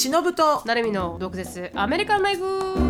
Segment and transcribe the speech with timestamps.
[0.00, 0.62] 忍と。
[0.64, 1.70] なるみの毒舌。
[1.74, 2.89] アメリカンライフ。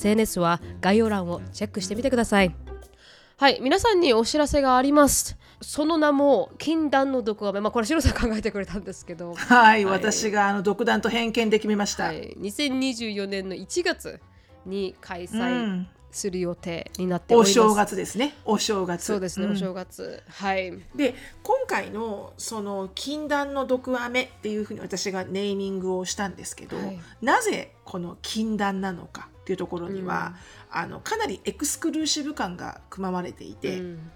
[0.00, 2.54] SNS は概要欄をチェックしてみてください。
[3.36, 5.36] はい皆さんにお知らせがあります。
[5.60, 9.34] その名も禁断の毒アメまあこれシロさん考えてくれたんですけど。
[9.36, 14.20] はい、私があの独断と偏見で決めました、はい、2024年の1月
[14.64, 18.34] に開う催ん、する予定になっております、お正月ですね。
[18.46, 19.04] お正月。
[19.04, 19.52] そうですね、ん。
[19.52, 20.22] お正月。
[20.28, 20.72] はい。
[20.94, 26.98] で今回のその禁断の毒アメっていうふうに私がネーミングをしたんですけど、はい。
[27.20, 30.34] なぜこの禁断なのかっていうところには、
[30.70, 34.10] あのかなりエクスクルーシブ感が組まれていて、うん。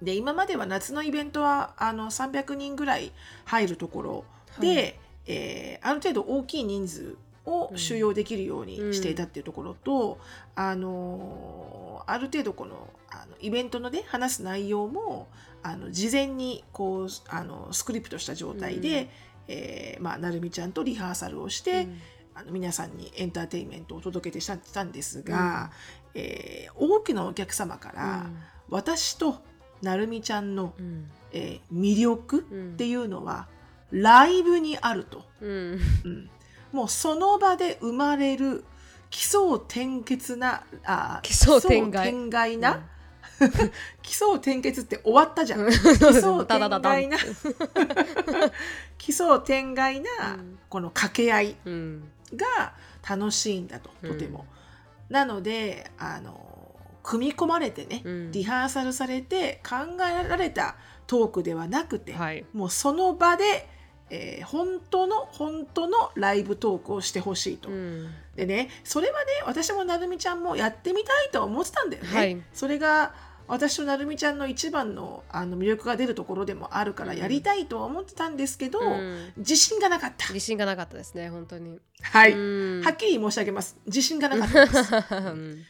[0.00, 3.10] で今までは夏のイベントはあの300人ぐらい
[3.46, 4.24] 入るところ
[4.60, 5.00] で、はい。
[5.26, 10.18] えーある程度大きい人数を収容できるようにしていたっていうところと、
[10.54, 15.26] あのーある程度このあのイベントのね話す内容も
[15.62, 19.08] あの事前にこうあのスクリプトした状態で、うん。
[19.46, 21.86] えーまあ、なるみちゃんとリハーサルをして、
[22.34, 25.70] あの皆さんにエンターテインメントをお届けてしたんですが、
[26.14, 28.26] えー多くのお客様から、
[28.68, 29.36] 私と
[29.82, 31.10] なるみちゃんの、うん。
[31.32, 32.72] えー魅力うん。
[32.72, 33.46] っていうのは、
[33.92, 35.80] ライブにあると、うん。
[36.04, 36.30] うん。
[36.72, 38.64] もうその場で生まれる
[39.10, 42.08] 奇想天結なあ奇想天外。
[42.08, 42.80] 奇想天外な、
[44.02, 45.70] 奇想天結って終わったじゃん、うん。
[45.70, 47.16] 奇想天外な
[48.98, 50.58] 奇想天外なうん。
[50.68, 51.56] この掛け合い。
[51.64, 52.74] うんが
[53.08, 54.46] 楽しいんだととても。
[55.08, 63.68] なのであの組み込まれてね、うんリハーサルされて考えられたトークではなくて、はいもうその場で、
[64.10, 67.68] えー本当の本当のライブトークをしてほしいと。
[67.68, 72.08] うんでねそれはね私もなるみちゃんもやってみたいとは思ってたんだよね。
[72.08, 73.14] はいそれが
[73.46, 79.32] 私となるみちゃんの一番のあの魅力が出るところでもあるからやりたいとは思ってたんですけど、うん。
[79.36, 80.32] 自信がなかった。
[80.32, 81.78] 自信がなかったですね本当に。
[82.02, 82.82] はい、うん。
[82.82, 83.76] はっきり申し上げます。
[83.86, 84.94] 自信がなかったです。
[85.14, 85.64] うん。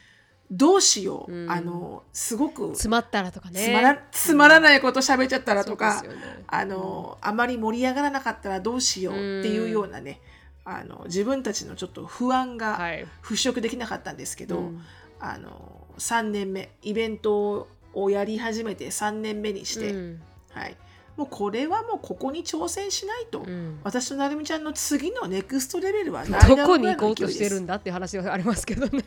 [0.51, 1.51] どうしよう、うん。
[1.51, 3.65] あのすごく詰まったらとかね。
[3.65, 6.09] つまらつまらないこと喋っちゃったらとか、ね。
[6.47, 10.21] あのあまり盛り上がらなかったらどうしようっていうようなね、
[10.63, 13.05] あの自分たちのちょっと不安がはい。
[13.23, 14.81] 払拭できなかったんですけど、うん。
[15.19, 20.21] あの3年目イベントをやり始めて3年目にして、うん。
[20.51, 20.75] はい、
[21.17, 23.79] もうこれはもうここに挑戦しないと、うん。
[23.83, 26.33] 私となるみちゃんの次のネクストレベルはど
[26.65, 29.03] こに行こうとしてるんんだっていう話がありますけどね。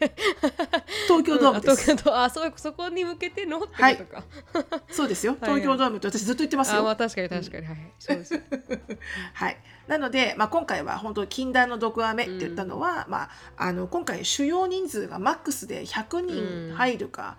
[1.07, 2.17] 東京ドームです、あ東京ドーム。
[2.17, 4.25] あそうそこに向けてのってことか。
[4.91, 5.37] そうですよ。
[5.41, 5.61] はいはい。
[5.61, 7.77] 東京ドームって私ずっと言ってますよ、あまあ確かに確かに、はい。
[7.99, 8.35] そうです。
[9.35, 9.57] はい、
[9.89, 17.37] なので、まあ、今回は本当禁断の毒アメって言ったのは、まあ、あの今回主要人数がマックスで100人入るか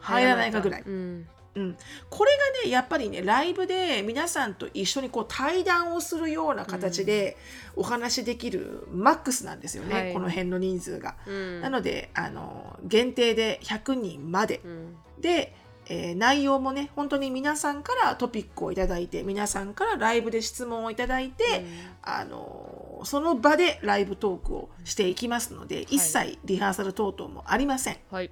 [0.00, 1.28] 入らないかぐらい、うん。
[1.54, 1.76] うん、
[2.08, 2.30] これ
[2.62, 7.36] がねやっぱりねライブで皆さんと一緒にこう対談をするような形で
[7.76, 10.12] お話しできるマックスなんですよね、はい。
[10.14, 11.14] この辺の人数が。
[11.26, 11.60] うん。
[11.60, 14.62] なのであの限定で100人まで。
[14.64, 14.96] うん。
[15.20, 15.54] で、
[15.88, 21.64] えー内容もね本当に皆さんからトピックをいただいて皆さんからライブで質問をいただいて、
[22.02, 27.96] あのその場でライブトークをしていきますので、一切リハーサル等々もありません。
[28.10, 28.30] はい。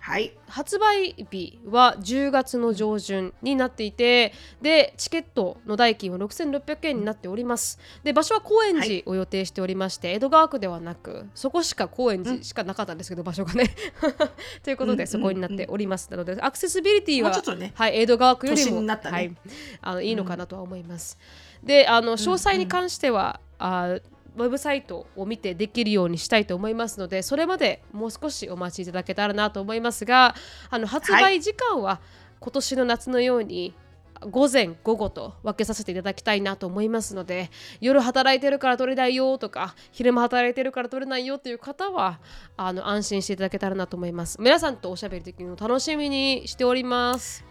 [0.00, 7.78] はい、はい、発売日は10月の上旬になっていてでチケットの代金は6600円になっております。
[8.02, 13.74] で場所は高円は寺を予定しておりまして、江戸川区ではなくそこしか高円寺しかなかったんですけど、場所がね。
[14.64, 16.10] ということで、うんそこになっております。
[16.10, 18.98] なのでアクセシビリティはねはい、江戸川区よりもね。
[19.02, 19.36] はい、
[19.80, 21.18] あのいいのかなとは思います、
[21.62, 23.98] であの詳細に関しては、あ
[24.36, 30.34] ウェブサイトを見てできるようにしたいと思いますのでそれまでもう少しお待ちいただけたらなと思いますが
[30.70, 32.00] あの発売時間は
[32.40, 33.74] 今年の夏のように
[34.28, 37.50] 午前午後と分けさせていただきたいなと思いますので
[37.80, 42.20] 夜働いてるから取れないよとか昼間働いてるから取れないよという方は
[42.56, 44.36] あの安心していただけたらなと思います。
[44.40, 47.44] 皆さんとおしゃべりできるのを楽しみにしております。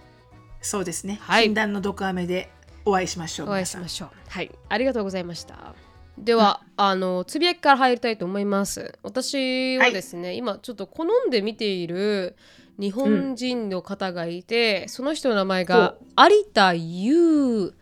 [0.62, 1.46] そうですね、はい。
[1.46, 2.50] 禁断の毒アメで
[2.86, 3.48] お会いしましょう。
[3.48, 4.10] お会いしましょう。
[4.28, 4.52] はい。
[4.68, 5.89] ありがとうございました
[6.20, 8.98] では、あのつぶやきから入りたいと思います。
[9.04, 12.36] 私はですね、今ちょっと好んで見ている
[12.78, 17.74] 日本人の方がいて、その人の名前が成田悠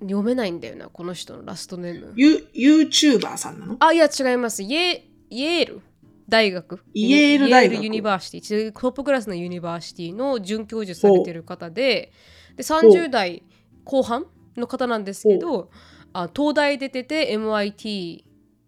[0.00, 2.12] 読めないんだよなこの人の last name。
[2.16, 3.76] ユ YouTuber さんなの？
[3.80, 4.62] あいや違います。
[4.62, 5.80] イエイエール
[6.28, 6.80] 大学。
[6.94, 7.74] イェール大学。
[7.74, 12.12] Yale University トップクラスの university の准教授されてる方で
[12.56, 13.42] で30代
[13.84, 14.26] 後半
[14.56, 15.70] の方なんですけど
[16.12, 18.24] あ東大出てて MIT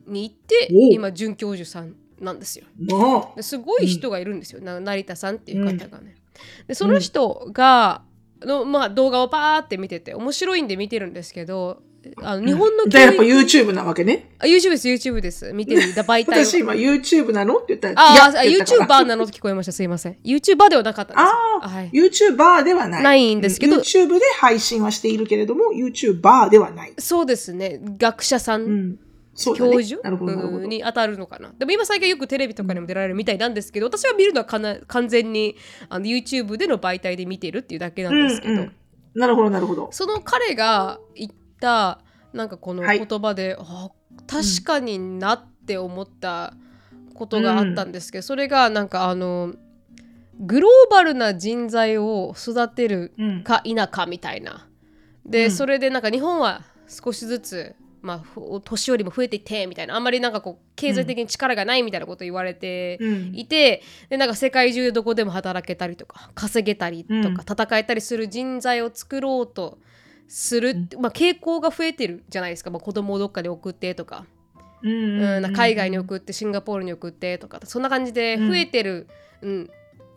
[0.06, 2.66] に行ってお今准教授さんなんですよ。
[3.40, 6.14] すごい人がいるんですよ、な成田さんっていう方がね。
[6.66, 8.02] でその人が、
[8.40, 11.82] のまあ、動画をパーって見てて面白いんで見てるんですけど
[12.22, 14.30] あの日本のじゃあやっぱ YouTube なわけね。
[14.38, 19.72] あ YouTube です YouTube です見てる 媒体を私今 YouTube なのって言ったら、ああ、YouTuber なのと聞こえました。
[19.72, 20.16] すいません。
[20.24, 21.26] YouTuber ではなかったんです。
[21.26, 21.32] あ
[21.62, 21.90] あ、はい。
[21.90, 23.02] YouTuber ではない。
[23.02, 26.92] ないんですけどうん YouTube で配信はしているけれども、YouTuber ではない。
[26.98, 27.80] そうですね。
[27.98, 28.90] 学者さん、うん。
[28.90, 28.96] ね
[29.34, 30.00] 教授？
[30.66, 31.52] に当たるのかな。
[31.58, 35.56] でも今最近よくテレビとかにも出られるみたいなんですけど、私は見るのはかな完全に
[35.88, 38.72] あの YouTube での媒体で見てるっていうだけなんですけど、うんうん
[39.14, 39.88] なるほど、なるほど。
[39.92, 41.30] その彼が言っ
[41.62, 42.00] た
[42.32, 42.98] なんかこのはい。
[42.98, 43.90] 言葉で、あ
[44.26, 46.54] 確かになって思った
[47.14, 49.54] ことがあったんですけど、それがなんかあの
[50.40, 53.42] グローバルな人材を育てるうん。
[53.42, 54.68] か否かみたいな。
[55.24, 55.50] で、うん。
[55.50, 59.94] それでなんか日本は少しずつ、まあふ、年寄りも増えていってみたいな。
[59.94, 63.30] あんまりなんかこう経済的に力がないみたいなこと言われてうん。
[63.34, 67.34] いて、でなんか世界中どこでも働けたりとか稼げたりとうん。
[67.34, 69.78] か戦えたりする人材を作ろうと
[70.28, 74.24] する、まあ、傾向が増えてるじゃないですか、まあ、子供をどっかで送ってとか、
[74.82, 77.60] うん海外に送ってシンガポールに送ってとか。
[77.64, 79.06] そんな感じで増えてる、
[79.40, 79.70] うん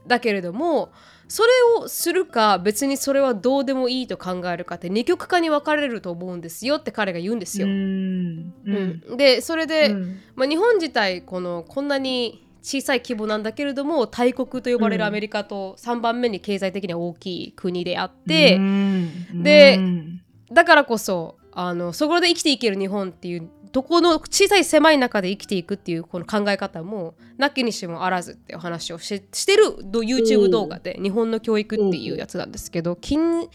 [0.07, 0.92] だけれども
[1.28, 1.50] それ
[1.80, 7.68] をするか別にそれはどうでもいいと考えるかって二極化に分かれると思うんですよって彼が言うんですよ。
[7.68, 8.54] ううんん。
[8.66, 9.18] うん。
[9.18, 10.19] でそれで、うん。
[10.36, 19.44] まあ、日本自体このこんなに小さい規模なんだけれども大国と呼ばれるアメリカと3番目に経済的には大きい国であって、うん。
[19.44, 20.21] でうん。
[20.51, 33.47] だからこそあのそこで生きていける日本っていうどこの小さい狭い中で生きていくっていうこの考え方もなきにしもあらずっていう話をししてるど YouTube 動画で日本の教育っていうやつなんですけど、キン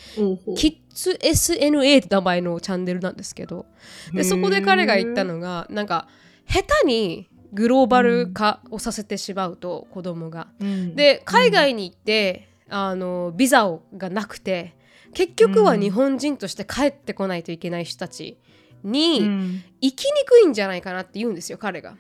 [0.57, 3.67] キッズ SNA って名前のチャンネルなんですけど
[4.13, 6.07] でそこで彼が言ったのがなんか
[6.47, 10.49] 下手にグローバル化をさせてしまうと子供が。
[10.61, 10.97] うん。
[10.97, 14.77] で海外に行って、あのビザをがなくて
[15.13, 18.39] 結局は日本人として帰ってこないといけない人たち
[18.85, 19.63] にうん。
[19.81, 21.97] 生きにくいんじゃないかなって言うんですよ彼が。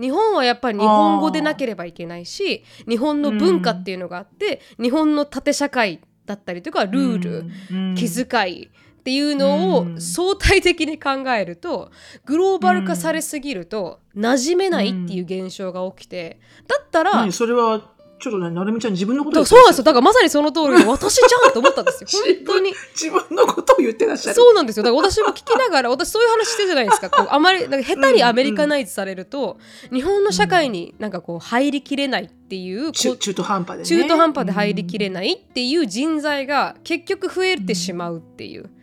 [0.00, 7.94] 日本はやっぱり日本語でなければいけないし日本の文化っていうのがあって、日本の縦社会だったりとかルール、うん。
[7.94, 9.94] 気遣いっていうのうん。
[9.96, 11.90] を相対的に考えると
[12.24, 22.08] グローバル化されすぎると馴染めないっていう現象が起きてだったら何それはちょっとねなるみちゃん自分のことそうなんですよだからまさにその通りで私じゃんと思ったんですよ。
[22.44, 22.74] 本当に。
[22.94, 24.34] 自分のことを言ってらっしゃる。
[24.34, 24.82] そうなんですよ。
[24.82, 27.10] だから私も聞きながら私そういう話してるじゃないですか。
[27.10, 29.58] こうあまりなんか下手にアメリカナイズされると、
[29.92, 33.84] 日本の社会になんかこう入りきれないっていう、こ中中途半端でね。
[33.84, 38.62] 中途半端で入りきれないっていう人材が結局増えてしまうっていう。
[38.62, 38.77] うん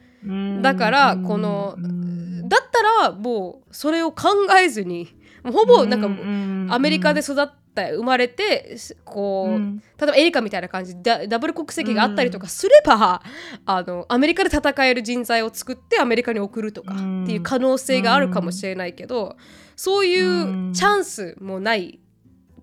[0.62, 2.48] だからこのうん。
[2.48, 4.30] だったらもうそれを考
[4.62, 5.08] えずに
[5.44, 9.78] ほぼなんかアメリカで育った生まれてこう、うん。
[10.00, 13.22] 例えばエリカみたいな感じでダダブル国籍があったりとかすれば、
[13.66, 17.24] あのアメリカで戦える人材を作ってアメリカに送るとかうん。
[17.24, 19.36] っていう可能性があるかもしれないけど、
[19.76, 22.00] そういうチャンスもない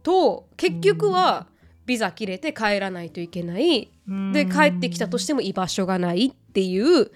[0.03, 1.47] と結局は
[1.85, 3.91] ビザ切れて帰らないといけない。
[4.33, 7.11] で帰ってきたとしても居場所がないっていう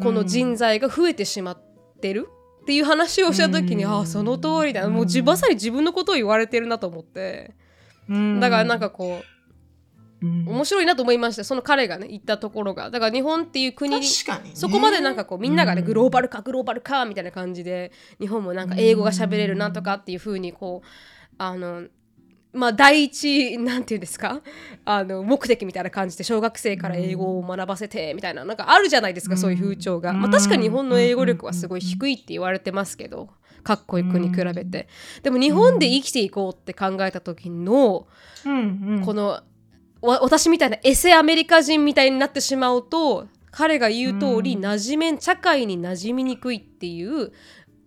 [0.00, 1.62] この人材が増えてしまっ
[2.00, 2.28] てる
[2.62, 3.90] っていう話をした時に、うん。
[3.90, 4.88] ああその通りだ。
[4.88, 7.54] もうじまさに自分のことを言われてるなと思って。
[8.08, 8.40] うん。
[8.40, 9.22] だからなんかこ
[10.22, 10.46] ううん。
[10.46, 11.44] 面白いなと思いました。
[11.44, 12.90] その彼がね言ったところが。
[12.90, 14.06] だから日本っていう国にね。
[14.54, 15.86] そこまでなんかこうみんながねうん。
[15.86, 20.86] グローバル化グローバル化みたいな感じで日本もなんか英語が喋れるなんとかっていう風にこう
[21.38, 21.84] あの
[22.52, 24.40] まあ第一なんていうんですか？
[24.84, 33.28] あの目的みたいな感じで小学生から英語を学ばせてみたいななんかあるじゃないですかそういう風潮が、まあ、確かに日本の英語力はすごい低いって言われてますけど
[33.62, 34.88] かっこいい国に比べて。
[35.22, 38.06] でも日本で生きていこうって考えた時の
[39.04, 39.42] この
[40.00, 44.64] わ私みたいなエセアメリカ人みたいになってしまうと彼が言う通り、うん。
[44.64, 47.32] 馴染め社会に馴染みにくいっていう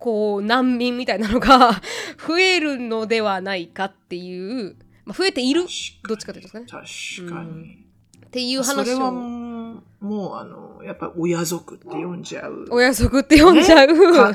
[0.02, 1.80] こう難民みたいなのが
[2.28, 5.62] 増えるのではないかっていう、まあ、増えている
[6.08, 6.66] どっちかというとね。
[6.68, 7.86] 確かに、
[8.26, 12.66] っていうそれは話をもうもうあのやっぱり親族って呼んじゃう。
[12.72, 13.88] 親族って呼んじゃう、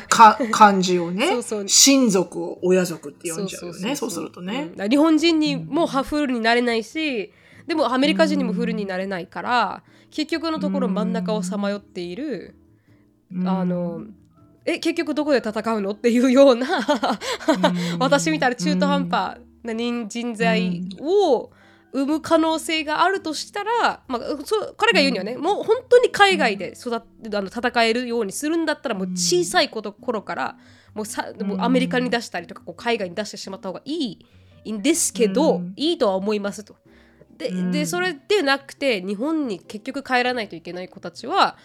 [0.08, 1.26] かか漢字をね。
[1.34, 1.68] そうそう。
[1.68, 4.68] 親族を親族って呼んじゃうよねそうするとうんね。
[4.70, 7.32] だから日本人にもハフルになれないし
[7.66, 9.82] でもアメリカ人にもフルになれないから、
[10.12, 12.54] 結局のところ真ん中をさまよっている
[13.44, 14.04] あの
[14.66, 16.66] え結局どこで戦うのっていうような
[18.00, 21.50] 私みたいな中途半端な人人材を
[21.92, 30.56] 生む可能性があるとしたら、まあ、そ彼が言うにはね、もう本当に海外で育あの戦えるようにするんだったらもう小さいこと頃から
[30.94, 34.18] もうさもうアメリカに出したりとかこう海外に出してしまった方がい
[34.64, 36.76] いんですけど、いいとは思いますと。
[37.38, 41.56] ででそれでなくて日本に結局帰らないといけない子たちは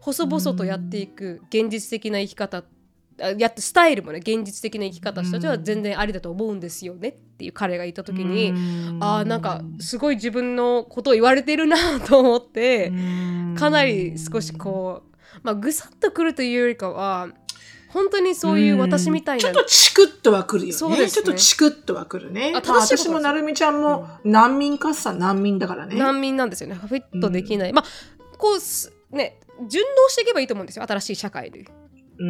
[0.00, 2.64] 細々とやっていく現実的な生き方
[3.38, 8.54] やってスタイルもね現実的な生き方したちは全然ありだと思うんですよねっていう彼が言った時に
[9.00, 12.92] ああなんかすごい自分のことを言われてるなと思って
[13.58, 17.28] かなり少しこうまあぐさっとくるというよりかは
[17.92, 19.42] 本当にそういう私みたいな。
[19.42, 20.72] ちょっとチクッとはくるよね。
[20.72, 22.52] そうです、ね、ちょっとチクッとはくるね。
[22.54, 25.96] あ、正しい、私もなるみちゃんも難民かさ、難民だからね。
[25.96, 26.76] 難民なんですよね。
[26.76, 27.72] フィットできない。
[27.72, 27.84] まあ、
[28.38, 30.84] こう、ね、順応していけばいいと思うんですよ。
[30.86, 31.64] 新しい社会で。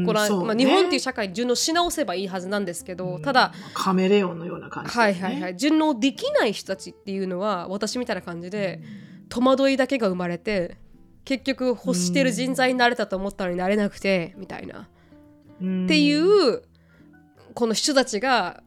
[0.06, 5.56] これは、ね、まあ、日本っていう社会に順応し直せばいいはずなんですけど、うん、ただカメレオンのような感じ、ね、はいはいはい。
[5.56, 8.80] 順応できない人たちっていうのは私みたいな感じで、
[9.22, 10.76] うん、戸惑いだけが生まれて
[11.24, 14.88] 結局欲してる人材になれたと思ったのになれなくてみたいな、
[15.60, 16.62] うん、っていう
[17.54, 18.62] この人たちが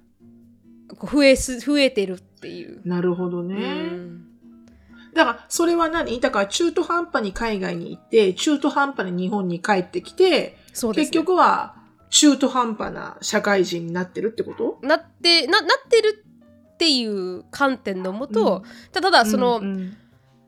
[1.01, 3.59] 増えす増えてるっていうなるほどね、う
[3.95, 4.22] ん
[5.13, 6.19] だから、それは何？
[6.19, 10.57] だから中途半端に海外に行って、中途半端に日本に帰ってきて、ね、
[10.93, 11.75] 結局は
[12.09, 14.79] 中途半端な社会人になってるってこと？
[14.81, 16.25] なってななってる
[16.73, 19.97] っていう観点のもと、うん、ただその、うんうん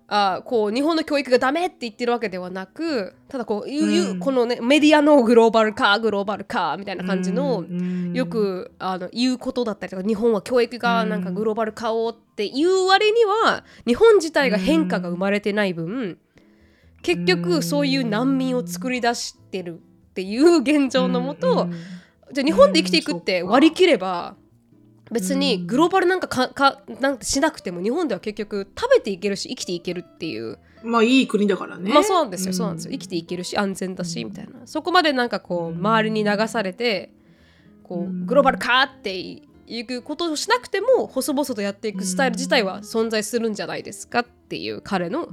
[0.07, 16.19] あこう日本の教育がダメって言ってるわけではなくただこう、うん、このねメディアのグローバル化グローバル化みたいな感じの、うん、よくあの言うことだったりとか日本は教育がなんかグローバル化をっていう割には日本自体が変化が生まれてない分、
[17.01, 21.69] 結局そういう難民を作り出してるっていう現状のもと、
[22.33, 24.35] じゃあ日本で生きていくって割り切れば
[25.11, 30.57] 別にグローバルなんかかかなんてしなくても日本では結局食べていけるし生きていけるっていう。
[30.83, 31.91] まあいい国だからね。
[31.93, 32.91] まあそうなんですよ、そうなんですよ。
[32.91, 34.53] 生きていけるし安全だし、みたいな。
[34.65, 37.11] そこまでなんかこう周りに流されて
[37.83, 45.29] こうグローバルかっていうことをしなくても細々とやっていくスタイル自体は存在するんじゃないですかっていう彼の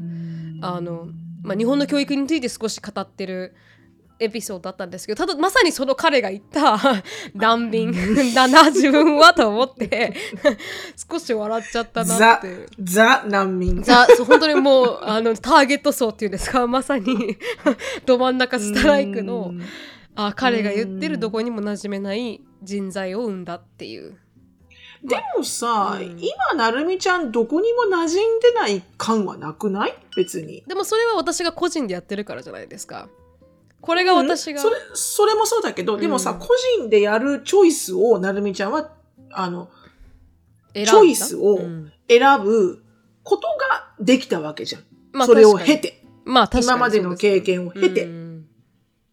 [0.60, 1.08] あの、
[1.42, 3.54] まあ、日本の教育について少し語ってる
[4.18, 6.78] エピソードだったんですけどただまさにその彼が言った
[7.34, 7.92] 難民
[8.34, 10.14] だな自分はと思って
[11.10, 17.36] 少し笑っちゃったなってザ難民ザそう本当にもうあのターゲット層っていうんですかまさに
[18.06, 19.52] ど真ん中ストライクの
[20.14, 24.18] あ彼が言ってるどこにも馴染めない人材を生んだっていう。
[25.04, 29.94] でもさ、うん、今、なるみちゃん、どこにも馴染んでない感はなくない？
[30.16, 30.62] 別に。
[30.68, 33.08] でもそれは私が個人でやってるからじゃないですか。
[33.82, 36.48] これが私が、うん、それ、それもそうだけど、でもさ、個
[36.78, 38.92] 人でやるチョイスを、なるみちゃんは、
[39.32, 39.68] あの、
[40.72, 41.58] チョイスを
[42.08, 42.82] 選ぶ
[43.24, 44.82] ことができたわけじゃん。
[45.12, 46.00] まあ、それを経て。
[46.24, 48.06] まあ、今までの経験を経て。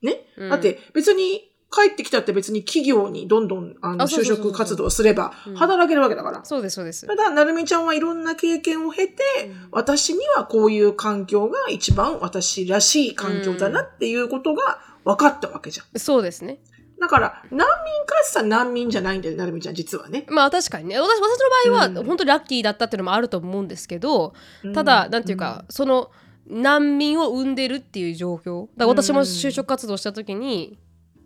[0.02, 6.44] ね、だって別に帰ってきたって別に企業にどんどんあの就職活動すれば働けるわけだから。
[6.44, 7.06] そうです、そうです。
[7.06, 16.60] ただ、なるみちゃんはいろんな経験を経て、うん、私にはこういう環境が一番私らしい環境だなっていうことが分かったわけじゃん、そうですね。
[17.00, 20.26] だから、難民かつさ難民じゃないんだよ、なるみちゃん、実はね。
[20.30, 21.00] まあ確かにね。
[21.00, 24.34] 私、私の場合は、本当にラッキーだったっていうのもあると思うんですけど、
[24.74, 26.12] ただ、なんていうか、その、
[26.48, 28.64] 難民を生んでるっていう状況。
[28.64, 30.78] だから私も就職活動した時に、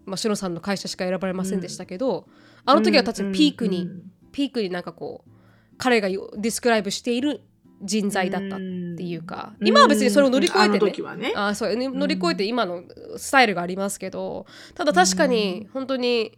[0.05, 2.25] まあ、シロさんの会社しか選ばれませんでしたけど、うん、
[2.65, 5.31] あの時は確かにピークに、うん、ピークになんかこう
[5.77, 7.41] 彼がディスクライブしている
[7.81, 11.33] 人材だったっていうか、今は別にそれを乗り越えてね,、ね。
[11.35, 12.83] あそう乗り越えて今の
[13.17, 16.37] スタイルがありますけどただ確かに本当に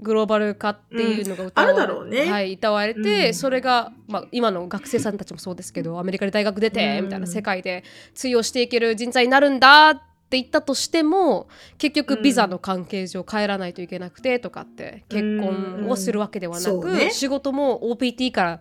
[0.00, 2.30] グローバル化っていうのが歌わ,、うね。
[2.30, 18.60] はい、歌われて、それが、まあ、今の学生さんたちもそうですけどアメリカで大学出て、みたいな世界で通用していける人材になるんだってって言ったとしても結局ビザの関係上帰らないといけなくてとかって結婚をするわけではなく、ね、仕事も OPT から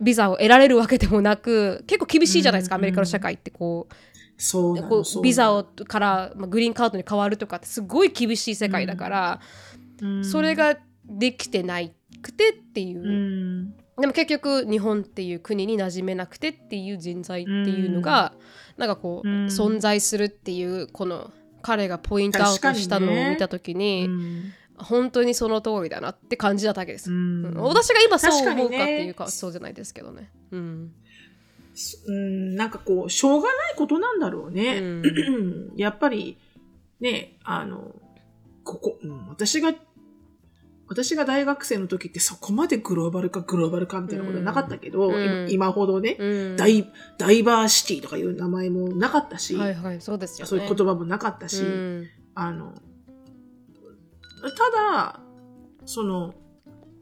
[0.00, 3.94] ビザを得られるわけでもなく結構厳しいじゃないですか、アメリカの社会ってこう。
[4.42, 9.40] そうこうビザをから、まあ、グリーンカードに変わるとかってすごい厳しい世界だから、
[10.22, 11.92] それができてない
[12.22, 18.32] くてっていう、でも結局日本っていう国に馴染めなくてっていう人材っていうのが、
[18.76, 21.30] なんかこう、存在するっていうこの
[21.62, 27.10] 彼がポイントアウトしたのを見た時に、ね、本当にその通りだなって感じだったわけです、
[27.56, 30.30] 私が今そう思うかっていうか、ね、そうじゃないですけどね。
[30.50, 30.92] うん。
[32.06, 34.78] うん、なんかこう、しょうがないことなんだろうね。
[34.78, 36.38] うん、 やっぱり、
[37.00, 37.94] ね、あの、
[38.64, 39.74] ここ、うん、私が、
[40.90, 45.46] 私が大学生の時ってそこまでグローバル化、グローバル化みたいなことはなかったけど、うん。
[45.48, 46.56] 今今ほどね、うん。
[46.56, 50.48] ダイダイバーシティとかいう名前もなかったし、はいはいそうですよね。
[50.48, 52.08] そういう言葉もなかったし、うん。
[52.34, 52.74] あの、
[54.42, 54.48] た
[54.92, 55.20] だ、
[55.84, 56.34] その、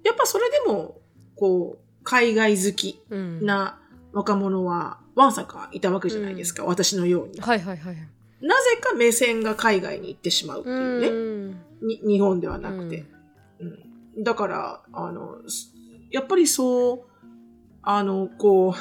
[0.05, 1.01] やっぱそれでも、
[1.35, 3.47] こう、海外好きうん。
[3.47, 3.81] な
[4.13, 7.41] 若者は、わんさかいたわけじゃないですか、私のように。
[7.41, 7.97] はいはいはい
[8.41, 11.57] なぜか目線が海外に行ってしまうっていうね。
[11.81, 13.18] 日本ではなくて。
[14.19, 15.73] うんだから、あの、す
[16.11, 17.01] やっぱりそう、
[17.83, 18.75] あの、こ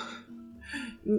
[1.05, 1.11] う、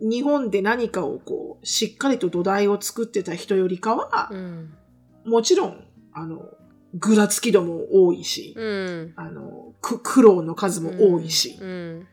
[0.00, 4.74] に日本で何かをこう、しっかりと土台を作ってた人よりかは、うん
[5.24, 6.42] もちろん、あの、
[6.94, 9.12] ぐらつき度も多いし、うん。
[9.16, 11.58] あの、く苦労の数も多いし。
[11.60, 12.06] うん。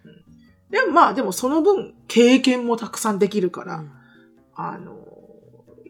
[0.70, 3.92] でもまあ、でもその分、経験もたくさんできるから、うん。
[4.56, 4.96] あの、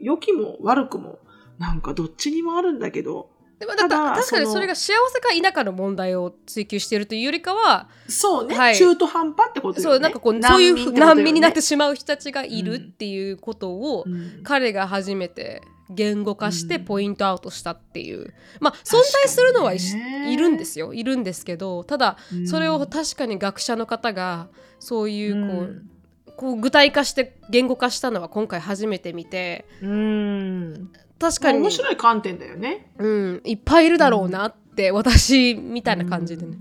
[0.02, 1.20] 良きも悪くも、
[1.58, 8.78] なんかどっちにもあるんだけど、でもだただ確かにそれが幸せか否かの問題を追求しているというよりかは、そうね、はい。
[8.78, 9.92] 中途半端ってことよね。
[9.92, 16.86] そうなんかこうそういう難民になっててしまう人たちがいるっていうことを、ことよね、彼が初めて言語化してうん。
[16.86, 19.78] ポイントアウトしたっていう、まあ存在するのはい
[20.38, 20.94] るんですよ。
[20.94, 22.48] いるんですけどただうん。
[22.48, 24.48] それを確かに学者の方が
[24.80, 25.90] そういうこう,、うん。
[26.38, 30.92] こう具体化して言語化したのは今回初めて見てうん。
[31.20, 32.92] 確かに、面白い観点だよね。
[32.98, 36.58] うん、いっぱいいるだろうなって、私みたいな感じでね、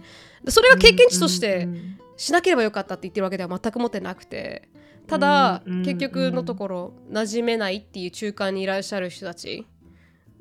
[0.49, 4.69] それが経験値として、うんしなければよかったって言ってるわけでは全く持ってなくて。
[5.07, 9.67] ただ、うん結局のところ馴染めないっていう中間にいらっしゃる人たち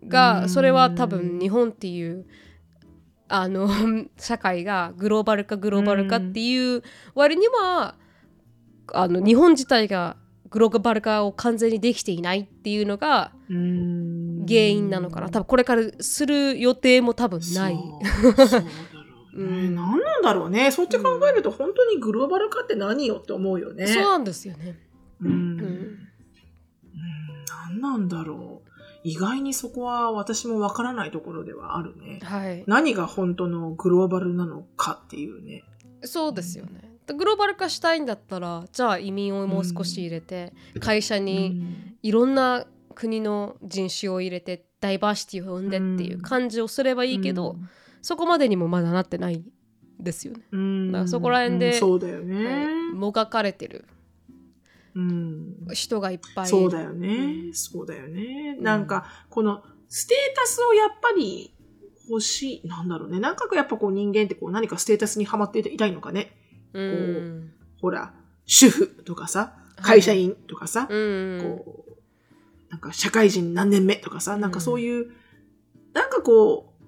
[0.06, 2.26] が、うんそれは多分日本っていう
[3.30, 3.70] あの
[4.18, 6.82] 社会がグローバル化グローバル化っていう
[7.14, 7.96] 割には、
[8.94, 10.18] あの日本自体が
[10.50, 17.76] グローバル化を完全にできていないっていうのがうん原因なのかな多分これからする予定も多分ない。
[18.48, 18.66] そう
[19.38, 20.72] 何なんだろうね。
[20.72, 23.86] そうやって考えると、本当にグローバル化って何よって思うよね。
[23.86, 24.80] そうなんですよね。
[25.22, 25.32] うん。
[25.32, 26.08] うんうん
[27.70, 28.70] 何なんだろう。
[29.04, 32.20] 意外にそこは私もわからないところではあるね。
[32.24, 35.64] はい、何が本当のグローバルなのかっていうね。
[36.02, 36.97] そうですよね。
[37.14, 42.66] グローバル化したいんだったらじゃあ移民をもう少し入れて、会社うにんいろんな
[42.96, 47.56] 国の人種を入れてダイバーシティを生んでっていう感じをすればいいけど、
[48.02, 49.44] そこまでにもまだなってない
[50.00, 50.42] ですよね。
[50.52, 52.46] うん、だからそこら辺でうんそうだよね。
[52.46, 53.86] はいもがかれてる
[54.96, 58.56] うん人がいっぱいそうだよね、うんそうだよね。
[58.58, 61.54] うんなんか、このステータスをやっぱり
[62.10, 63.20] 欲しい、なんだろうね。
[63.20, 66.36] なんかやっぱこう人間ってこう何かステータスにはまっていたいのかね。
[66.74, 67.54] うん。
[67.82, 68.14] ほら、
[68.46, 75.12] 主婦とかさ、会社員とかさ、うんこう、なんか社会人何年目とかさ、なんかそういう、
[75.94, 76.84] なんかこう、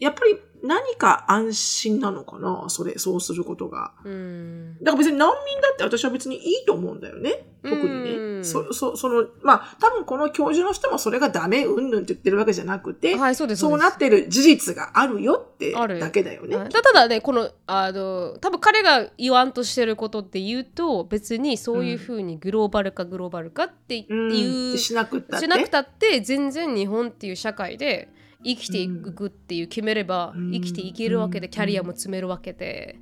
[0.00, 2.66] やっぱり何か安心なのかな？
[2.68, 3.92] それ、そうすることが。
[4.04, 7.46] うんだから別に難民だって私は別にいいと思うんだよね。
[7.62, 8.10] 特にね。
[8.10, 16.56] うんそ、そ、その、まあ、多分この教授の人もそれがダメ、うんぬんって言ってるわけじゃなくて、はいそうですそうなってる事実があるよってだけだよね。
[16.56, 25.46] はいたただねこのあの多分彼が言わんとしてることって言うと別にそういうふうにグローバル化グローバル化ってうんいう、しなくったって。
[25.46, 28.08] しなくたって全然日本っていう社会で
[28.44, 32.98] 生きていくっていう決めればうん生きていけるわけでうんキャリアも積めるわけで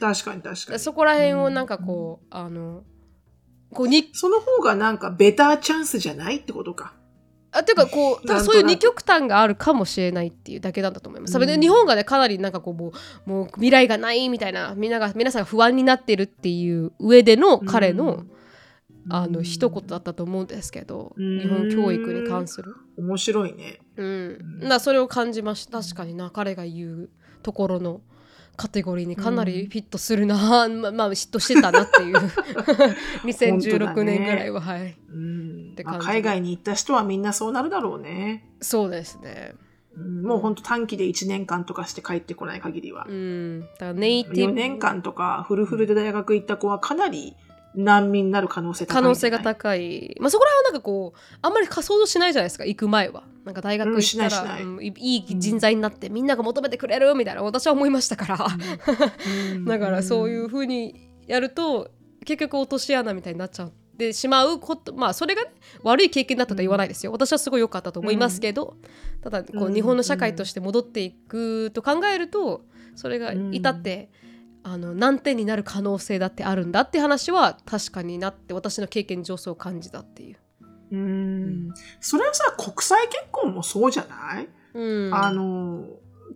[0.00, 0.78] 確かに確かに。
[0.78, 2.82] そこら辺をなんかこうあの
[3.72, 6.94] こうにその方がなんかベターチャンスじゃないってことか。
[7.56, 11.38] あていうかこう多分そういう二極端があるかもしれないっていうだけなんだと思います。
[11.38, 12.92] うん日本がねかなりなんかこうも
[13.26, 18.30] うもう未来がないみたいなみんなが皆さんが不安になってるっていう上での彼の、うん
[19.10, 22.74] あの一言だったと思うんですけど、うん日本教育に関する。
[22.96, 23.80] 面白いね。
[23.96, 27.10] うん、だそれを感じました確かにな彼が言う
[27.42, 28.00] ところの
[28.56, 32.16] カテゴリーにかなりフィットするな、ま まあ嫉妬してたなっていう。
[33.26, 34.96] 2016年ぐらいは、はい。
[35.12, 35.74] うん。
[35.98, 38.48] 海外に行った人はみんなそうなるだろうね。
[38.60, 39.54] そうですね。
[39.96, 40.22] うん。
[40.22, 43.06] もう本当短期で1年間とかして帰ってこない限りは。
[43.08, 43.12] う。
[43.12, 43.60] ん。
[43.60, 47.34] だからネイティ4ブ年間とかフルフルで大学行った子はかなり
[47.74, 53.24] 難民になる可能性高い可能性が高い、まあ、そこら辺はなんかこうあんまり想像しないじゃないですか行く前は。
[53.44, 54.86] なんか大学行ったら、うんい。
[54.86, 58.46] いうんいいい人材になってみんなが求めてくれるみたいな私は思いましたから、
[59.54, 59.64] うん。
[59.66, 61.90] だからそういうふうにやると
[62.24, 67.12] 結局落とし穴みたいになっちゃってしまうことまあそれがね、悪い経験だったとは言わないですよ。
[67.12, 68.76] 私はすごい良かったと思いますけど、
[69.22, 72.62] ただこううん日本の社会として戻っていくと考えると
[72.94, 73.54] それがうん。
[73.54, 74.10] 至って、
[74.66, 80.38] あの難点になる可能性だってあるんだって話は確かになって私の経験上そう感じたっていう。
[80.90, 81.74] ううん。
[82.00, 85.84] それはさ、国際結婚もそうじゃない、うんあの、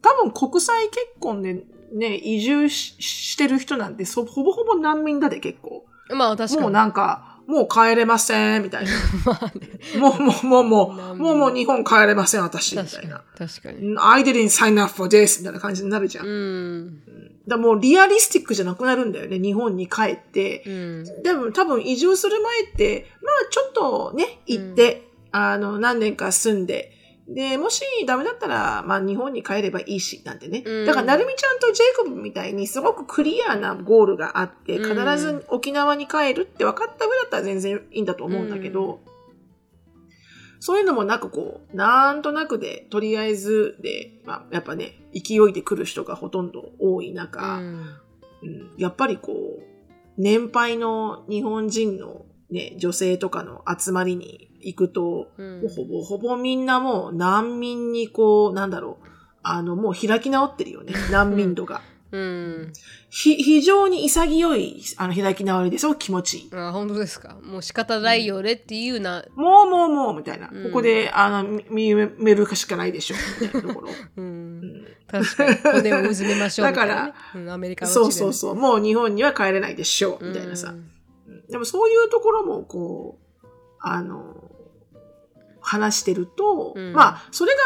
[0.03, 5.87] 多分国際結婚でね、移住ししてる人なんてそほぼほぼ難民だで結構。
[6.11, 8.91] まあ確かにもうなんか、もう帰れません、みたいな。
[9.25, 13.25] まあねもう、もう、もう、もう、もう、もう日本帰れません、私、み確かにたいな。
[13.39, 16.27] 確かに I didn't sign up for this, みたいな感じになるじゃん。
[16.27, 17.03] うん
[17.57, 20.63] らもうリアリスティックじゃなくなるんだよね、日本に帰って。
[20.67, 21.23] うん。
[21.23, 26.93] でも多分移住する前って、まあちょっとね、行って、あの、何年か住んで、
[27.29, 30.63] で、もしダメだったら、まあ日本に帰ればいいし、なんてね。
[30.65, 30.87] うん。
[30.87, 34.99] だから、なるみちゃんとジェイコブみたいにすごくクリアなゴールがあって、うん。
[34.99, 39.01] 必ず沖縄に帰るって分かった上だったら全然いいんだと思うんだけど、
[40.61, 49.63] そういうのもなくこう、なんとなくで、とりあえずで、まあやっぱね、勢いで来る人がほとんど多い中、うんうんやっぱりこう、
[50.17, 59.07] 年配の日本人のね、女性とかの集まりに行くと、うんほぼほぼみんなもう難民にこう、なんだろう、
[59.43, 61.81] あの、もう開き直ってるよね、 難民度が。
[62.11, 62.73] うん。
[63.11, 66.51] ひ、非常に潔い、あの、開き直りですごく気持ちいい。
[66.55, 67.37] あ本当ですか？
[67.43, 70.49] もう仕方ないよねっていうな、もうもうもう、みたいな。
[70.51, 70.65] うん。
[70.65, 73.89] ここで、あの、み見埋めるしかないでしょ、みたいなところ。
[74.17, 74.25] うん。
[74.25, 74.29] う
[74.67, 74.87] ん。
[75.11, 75.57] 確かに。
[75.83, 78.55] 骨をうずめましょうだうん、アメリカの地でそうねそうそう。
[78.55, 80.71] もう日本には帰れないでしょう、みたいなさ。
[80.71, 81.47] うん。
[81.49, 83.47] でもそういうところも、こう、
[83.81, 84.51] あの、
[85.61, 86.93] 話してると、うん。
[86.95, 87.59] まあ、それが、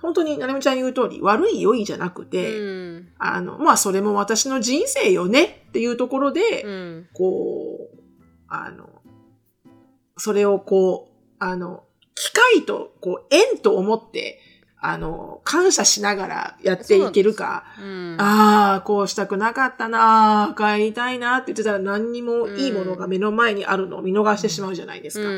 [0.00, 3.08] 本当に、なるみちゃん言う通り、悪い良いじゃなくうて、ん。
[3.18, 7.08] あの、まあ、それも私の人生よねっていうところで、うん。
[7.12, 7.98] こう、
[8.48, 8.88] あの、
[10.16, 11.84] それをこう、あの、
[12.14, 14.40] 機会と、こう、縁と思って、
[14.80, 25.28] あの、感謝しながらやっていけるか、うんああ、こうしたくなかったな、帰りたいなって言ってたら何にもいいものが目の前にあるのを見逃してしまうじゃないですか。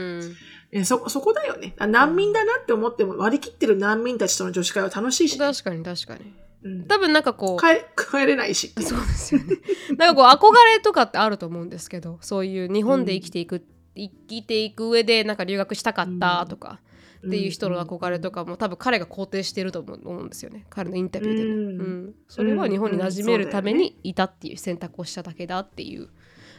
[0.73, 1.75] うんえそ、そこだよね。
[1.79, 6.33] あ難民だなって思っても割り切ってる難民たちとの女子会は楽しいし、ね確かに確かに。
[6.63, 6.85] うん。
[6.87, 8.73] 多分なんかこう帰、帰れないし。
[8.81, 9.57] そうですよね。
[9.99, 13.65] なんかこう憧れとかってあると思うんですけどそういう日本で生きていく、
[13.97, 16.81] 生きていく上でなんか留学したかったとか
[17.27, 20.67] っていう人の憧れとかも多分彼が肯定してると思うんですよね。
[20.71, 21.59] 彼のインタビューでね、うん。
[21.59, 22.15] うん。
[22.29, 26.09] それは日本に馴染めるためにいたっていう選択をしただけだっていう。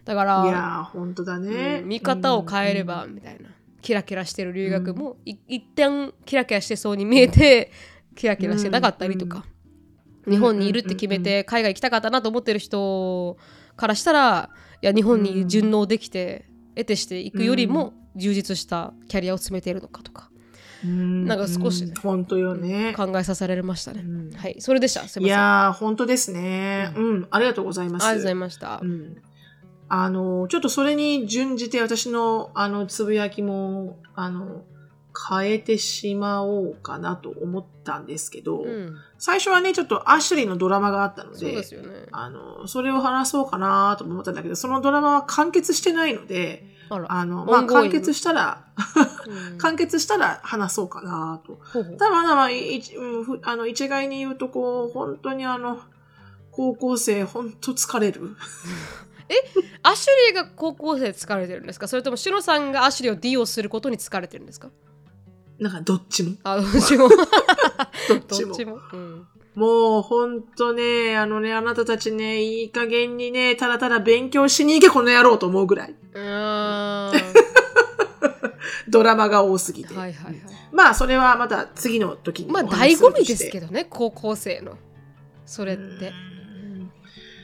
[0.05, 1.79] だからいやー、本当だね。
[1.81, 1.87] うん。
[1.87, 3.49] 見方を変えればみたいな、
[3.81, 7.71] キラキラしてる留学も、い一旦キラキラしてそうに見えて、
[8.15, 9.45] キラキラしてなかったりとか、
[10.27, 13.37] 日本にいるって決めて海外行きたかったなと思ってる人
[13.75, 14.49] からしたら
[14.81, 20.29] いや日本に順応できて得てしていくよりも充実したキャリアを詰めているのかとか。
[20.83, 22.01] うん、なんか少しねうん。
[22.01, 22.93] 本当よね。
[22.97, 24.31] 考えさせられましたね、うん。
[24.35, 24.55] はい。
[24.59, 25.01] それでした。
[25.01, 25.23] すいません。
[25.25, 26.91] あいやー、本当ですね。
[26.95, 28.03] うん、ありがとうございます。
[28.03, 29.21] りがとうございました、うん
[29.93, 34.63] あの、ちょっとそれに準じて私のあのつぶやきも、あの、
[35.29, 41.81] 変えてしまおうかなと思ったんですけど、うん、最初はね、ちょっとアッシュリーのドラマがあったので、そね。
[42.13, 48.63] あの、それを話そうかなと思ったんだけど、そのドラマは完結してないので、あの、まあ、完結したら、
[49.51, 49.57] うん。
[49.57, 51.59] 完結したら話そうかなと。
[51.73, 51.97] ほうほう。
[51.97, 55.81] ただまだまあ、いいうんふあの、一概に言うと、こう、本当にあの、
[56.51, 58.37] 高校生、本当疲れる。
[59.83, 61.87] アシュリーが高校生で疲れてるんですか？
[61.87, 64.69] それともシロさんがアシュリーをディオすることに疲れてるんですか？
[65.59, 66.35] なんか、どっちも。
[66.43, 67.07] あ どっちも。
[67.07, 67.15] ど
[68.15, 68.75] っちも。
[68.77, 75.95] も、うん、もう、ほんとね、あのね、あなたたちね、いい加減にね、ただただ勉強しに行け、この野郎と思うぐらい。
[76.13, 77.11] うーん。
[78.89, 79.93] ドラマが多すぎて。
[79.93, 80.41] はいはいはい。
[80.71, 84.77] まあ、それはまた次の時にまあ醍醐味ですけどね高校生の。
[85.45, 85.83] それって。
[85.83, 85.87] う
[86.37, 86.40] ん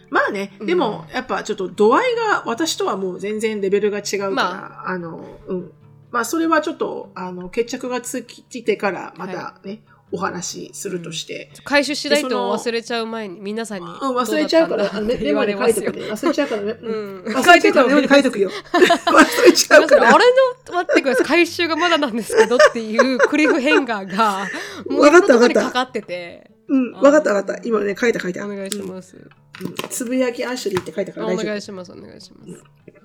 [0.09, 5.71] まあね、うんでも、やっぱちょっと度合いが、私とはもう全然レベルが違うから、まあ、の、うん。
[6.11, 11.51] まあ、それはちょっと、あの、決着がついてから、またね、お話しするとして。
[11.65, 16.05] 回収しないと忘れちゃう前に皆さんにうん、忘れちゃうから、あのどだったんだってメモに書いとくね。
[16.05, 16.71] 忘れちゃうからね。
[16.81, 18.49] ううんん忘れちゃうからメモに書いとくよ。
[18.73, 20.15] 忘れちゃうから。
[20.15, 20.25] あれ
[20.69, 24.47] の待ってください回収がまだなんですけどっていうクリフヘンガーが
[24.89, 27.63] もうかかっててうん、わかったわかった。
[27.63, 28.45] 今ね、書いた書いた。
[28.45, 29.75] お願いします、うん。
[29.89, 31.45] つぶやきアシュリーって書いたから大丈夫。
[31.45, 32.63] 願いしますお願いします、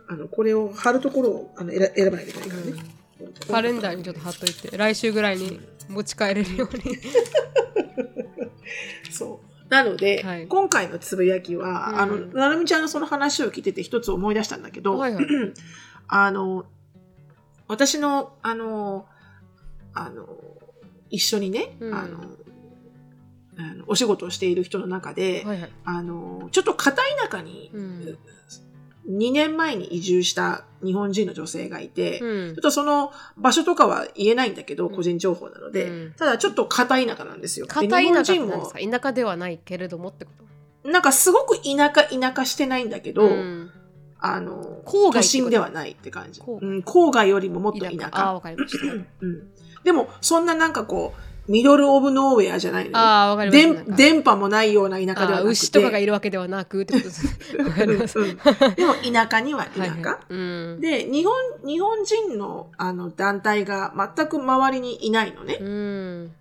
[0.08, 2.72] あの、これを貼るところをあの選選ばないといけないからね。
[3.48, 6.98] カレンダーにちょっと貼っといて来週ぐらいに持ち帰れるように。
[9.10, 9.48] そう。
[9.68, 10.48] なので、はい。
[10.48, 12.00] 今回のつぶやきは、うん。
[12.00, 15.26] あの、なるみちゃんのその話を聞いてて一つ思い出したんだけど、はいはい。
[16.08, 16.66] あの、
[17.68, 19.06] 私の、あの、
[19.94, 20.28] あの、
[21.10, 21.94] 一緒にね、うん。
[21.94, 22.36] あの
[23.86, 25.70] お仕事をしている人の中で、はいはい。
[25.84, 28.18] あの、ちょっと片田舎に、うん。
[29.08, 32.54] 2年前に移住した日本人の女性がいて、うん。
[32.54, 34.94] ちょっとその場所とかは言えないんだけど、うん。
[34.94, 36.12] 個人情報なので、うん。
[36.12, 37.66] ただちょっと片田舎なんですよ。
[37.66, 38.98] で片田舎って日本人も何ですか？
[39.00, 40.30] 田舎ではないけれどもってこ
[40.84, 40.88] と？
[40.88, 43.70] なんかすごく田舎田舎してないんだけど、ん。
[44.24, 46.40] あの郊外都心ではないって感じ。
[46.40, 46.66] 郊外。
[46.66, 47.98] うん、郊外よりももっと田舎。
[47.98, 48.08] 田舎。
[48.12, 48.94] ああわかりました。
[48.94, 49.50] うん、
[49.82, 52.90] でもそんななんかこうミドル・オブ・ノーウェアじゃないの？
[52.90, 52.96] よ。
[52.98, 55.48] ああわかりました電電波もないような田舎ではなくて。
[55.50, 57.26] 牛とかがいるわけではなくってことです。
[57.56, 59.80] でも田舎には田舎。
[59.80, 60.16] はいはい。
[60.28, 60.80] うん。
[60.80, 61.34] で日本
[61.66, 65.58] 日本人のあの団体が全く周りにいないのね。
[65.60, 66.32] うん。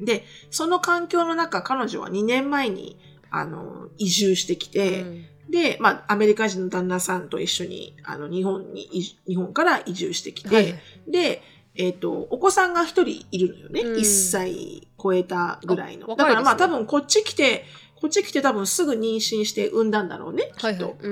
[0.00, 2.98] でその環境の中彼女は2年前に
[3.30, 5.04] あの移住してきて、
[5.48, 11.10] で、まあ、アメリカ人の旦那さんと一緒にあの日本に移日本から移住してきて、はいはい。
[11.10, 11.42] で、
[11.76, 13.96] えっとお子さんが一人いるのよね、うん。
[13.96, 16.12] 1歳超えたぐらいの。
[16.12, 17.64] あだからまあね多分こっち来て
[18.00, 20.66] こっち来て多分すぐ妊娠して産んだんだろうねきっと。
[20.66, 20.76] はい。
[20.78, 21.08] はいう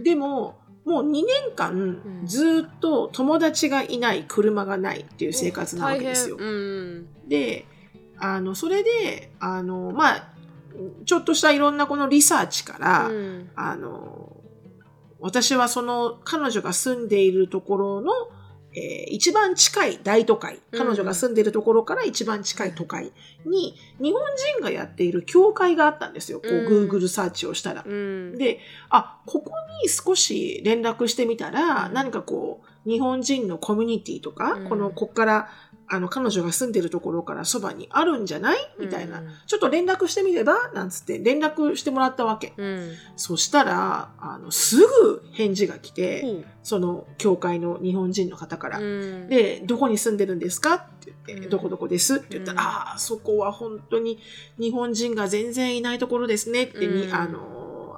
[0.00, 0.02] ん。
[0.02, 1.24] でももう2年
[1.56, 2.26] 間うん。
[2.26, 6.36] ずっと友達がいない車がないっていう生活なわけですよ。
[6.38, 7.06] うん。
[7.28, 7.66] で
[8.18, 10.28] あのそれであのまあ
[11.04, 13.50] ちょっとしたいろんなこのリサーチから、うん。
[13.54, 14.36] あの
[15.20, 18.12] 私はその彼女が住んでいるところの、
[18.74, 20.78] えー一番近い大都会うん。
[20.78, 23.12] 彼女が住んでいるところから一番近い都会
[23.46, 24.22] に日本
[24.56, 26.40] 人がやっている教会があったんですよ。
[26.40, 26.90] こう、うん。
[26.90, 27.84] Google サーチをしたら。
[27.86, 28.36] うん。
[28.36, 28.58] で
[28.90, 31.94] あここに少し連絡してみたら、うん。
[31.94, 34.68] 何かこう日本人のコミュニティとか、うん。
[34.68, 35.48] このこっから
[35.86, 38.58] あの彼女が住んでるところからそばにあるんじゃない？
[38.80, 40.70] みたいな、うんちょっと連絡してみれば？
[40.74, 42.92] なんつって連絡してもらったわけ、うん。
[43.16, 46.44] そしたらあのすぐ返事が来て、ほう。
[46.62, 48.78] その教会の日本人の方から。
[48.78, 49.28] うん。
[49.28, 50.74] で、どこに住んでるんですか？
[50.74, 52.16] って言って、うんどこどこです？
[52.16, 54.18] って言ったら、うんああ、そこは本当に
[54.58, 57.14] 日本人が全然いないところですねって、にうん。
[57.14, 57.53] あの、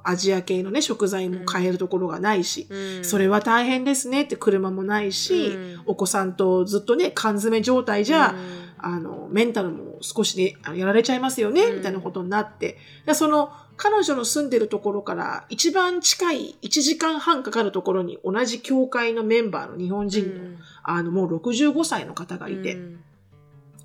[0.08, 3.04] アジア系のね、食材も買えるところがないし、うん。
[3.04, 5.82] それは大変ですねって車もないし、うん。
[5.86, 8.36] お子さんとずっとね、缶詰状態じゃ、うん。
[8.78, 11.76] あの、メンタルも少しね、やられちゃいますよね、うん。
[11.78, 23.00] みたいなことになって、でその、彼女の住んでるところから一番近い1時間半かかるところに同じ教会のメンバーの日本人の、あの、もう65歳の方がいて、うん。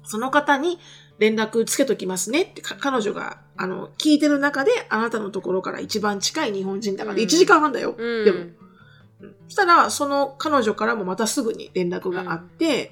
[0.04, 0.80] その方に
[1.20, 7.22] 連絡つけときますねって、か彼女が、あの、聞いてる中で、あなたのところから一番近い日本人だから、うん。
[7.22, 7.96] 1時間半だよ。
[7.98, 8.26] うん。
[8.26, 8.56] でも、うん
[9.48, 12.92] そしたら、その彼女からもまたすぐに連絡があって、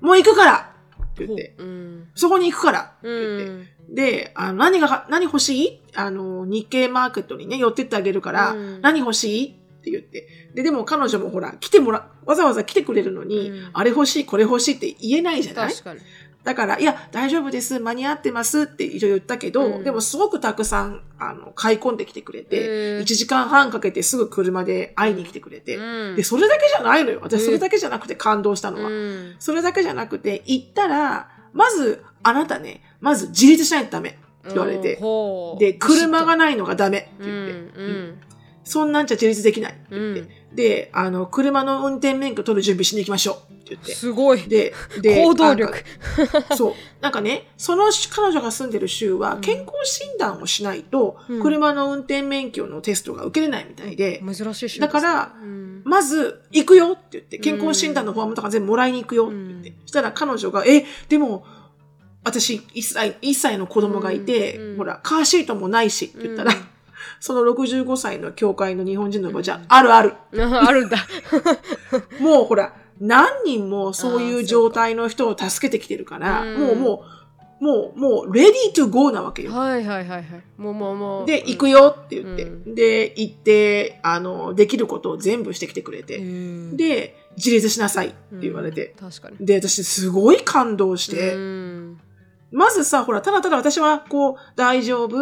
[0.00, 0.74] もう行くから！
[1.04, 1.66] って言って、ほう。
[1.66, 2.08] うん。
[2.14, 2.94] そこに行くから！
[2.98, 3.94] ってう言って、ん。
[3.94, 5.82] で、あの何が、何欲しい？
[5.94, 8.80] あの、日経マーケットにね、寄ってってあげるから、うん。
[8.80, 9.50] 何欲しい？
[9.50, 10.26] って言って。
[10.54, 13.70] で、でも彼女もほら、来てもら、わざわざ来てくれるのに、うん。
[13.72, 15.70] あれ欲しい、これ欲しいって言えないじゃない？
[15.70, 16.00] 確かに
[16.44, 19.84] だから、いや、大丈夫です、間に合ってますって一応言ったけど、うん。
[19.84, 23.00] でもすごくたくさん、あの、買い込んできてくれて、へー。
[23.00, 26.16] 1時間半かけてすぐ車で会いに来てくれて、うん。
[26.16, 27.18] で、それだけじゃないのよ。
[27.18, 28.88] へ私、ーそれだけじゃなくて感動したのは。
[28.88, 29.36] うん。
[29.38, 34.18] それだけじゃなくて、行ったら、まず、あなたね、まず自立しないとダメって
[34.54, 34.98] 言われて、
[35.58, 38.30] で、車がないのがダメってう言って、
[38.64, 43.94] そんなんじゃ自立できないってうん言って、で、あの、車の運転免許取る準備しに行きましょうって言って。
[43.94, 44.42] すごい。
[44.42, 45.84] で、で、行動力。
[46.56, 46.74] そう。
[47.00, 49.40] なんかね、その彼女が住んでる州はうん。
[49.40, 51.42] 健康診断をしないと、うん。
[51.42, 55.82] 車の運転免許のテストが受けれないみたいで、珍しい種だからうん。
[55.84, 59.76] まず行くよって言って、健康診断のフォームとか全部もらいに行くよって言って、うん。
[59.82, 61.44] そしたら彼女が、え、でも、
[62.22, 64.76] 私1歳、1歳の子供がいて、うん。
[64.76, 66.58] ほら、カーシートもないしって言ったら、うん。
[67.20, 70.14] その65歳の教会の日本人のおばちゃん、あるある。
[70.38, 70.98] あ あるんだ。
[72.20, 77.20] もうほら、何人もそういう状態の人を助けてきてるから、うんもうもう、
[77.60, 79.52] もう、もう、レディートゥゴーなわけよ。
[79.52, 80.24] はいはいはいはい。
[80.56, 81.26] もうもうもう。
[81.26, 89.46] で、行くよって言って、うで、行って、あの、できることを全部してきてくれて、うんで、自立しなさいって言われて、うん確かに。
[89.46, 92.00] で、私すごい感動して、うん
[92.52, 95.16] まずさ、ほら、ただただ私は、こう、大丈夫、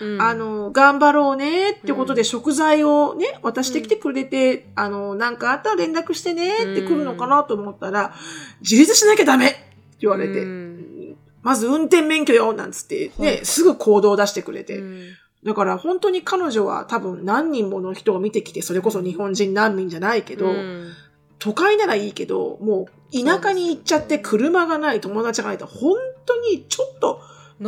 [0.00, 0.20] うん。
[0.20, 2.24] あの、頑張ろうねってことでうん。
[2.26, 8.14] 食材をね、渡してきてくれて、あの、なんかあったら連絡してねって来るのかなと思ったら、
[8.60, 9.60] 自立しなきゃダメって
[10.00, 11.16] 言われて、うん。
[11.42, 13.44] まず運転免許よなんつって、ね、はい。
[13.46, 15.04] すぐ行動を出してくれて、うん。
[15.44, 20.92] だから本当に彼女は多分何人もの人を見てきて、それこそ日本人難民じゃないけど、うん。
[21.38, 27.20] 都会ならいいけど、もう田舎に行っちゃって車がない友達がないと、本当にちょっと、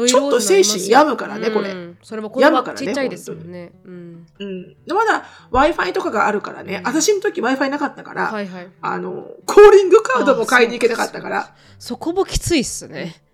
[0.07, 1.71] ちょっと精神病むからねこれ。
[1.71, 1.99] うん。
[2.03, 3.73] それも子供病むからねちっちゃいですもんね。
[3.85, 4.27] うん。
[4.39, 4.69] うん。
[4.85, 6.87] でまだ Wi-Fi とかがあるからね、うん。
[6.87, 8.69] 私の時 Wi-Fi なかったから、はいはい。
[8.81, 13.26] あの、コーリングカードも買いに行けなかったから、そこもきついっすね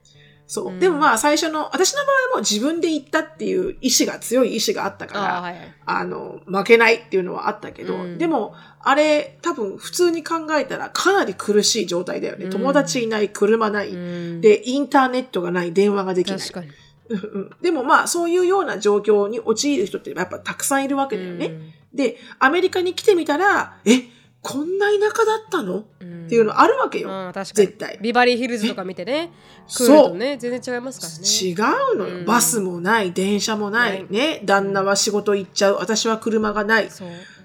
[0.52, 0.68] そう。
[0.68, 0.78] うん。
[0.78, 5.74] でもまあ最初の、私の場合も自分で行ったっていう意志が強い意志があったから、あーはいはい。
[5.86, 8.18] あの、負けないっていうのはあったけど、うん。
[8.18, 12.44] でも、あれ、多分普通に考えたらかなり苦しい状態だよね。
[12.44, 12.50] うん。
[12.50, 14.40] 友達いない、車ない、うん。
[14.42, 16.38] で、インターネットがない、電話ができない。
[16.38, 16.68] 確かに。
[17.08, 17.50] うんうん。
[17.62, 21.50] でもまあ、そういうような状況に陥る人ってやっぱたくさんいるわけだよね。
[21.94, 24.02] で、アメリカに来てみたら、え、
[24.42, 25.84] こんな田舎だったの？
[26.00, 26.26] うん。
[26.26, 27.08] っていうのあるわけよ。
[27.08, 27.66] うん確かに。
[27.66, 27.98] 絶対。
[28.02, 29.32] ビバリーヒルズとか見てね。
[29.66, 30.08] そう。
[30.10, 31.28] とね全然違いますからね。
[31.28, 31.52] 違
[31.94, 32.24] うのよ、うん。
[32.24, 35.76] バスもない電車もない、ね旦那は仕事行っちゃう。
[35.76, 36.88] 私は車がない。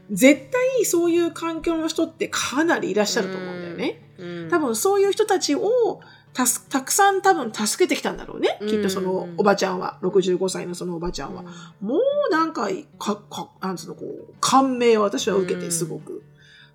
[0.09, 4.49] 絶対そういう環境の人ってかなりいらっしゃると思うんだよね、うん。
[4.49, 5.99] 多分そういう人たちを
[6.33, 8.69] たすたくさん多分助けてきたんだろうね、うん。
[8.69, 9.99] きっとそのおばちゃんは。
[10.01, 11.43] 65歳のそのおばちゃんは、
[11.81, 16.23] もうなんかかかなんつうのこう感銘を私は受けてすごく、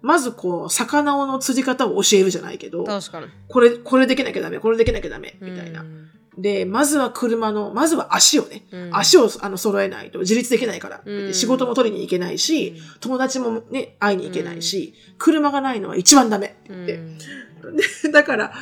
[0.03, 2.85] まずこう魚の釣り方を教えるじゃないけど
[3.49, 8.97] これこれできなきゃダメこれできなきゃダメみたいな、うんでまずは車のまずは足をね、うん。
[8.97, 11.35] 足をあの揃えないと自立できないから、うん。
[11.35, 12.77] 仕事も取りに行けないし、うん。
[13.01, 16.57] 友達もね会いに行けないし、車がないのは一番ダメって。
[16.71, 17.01] 言って、
[18.07, 18.53] でだから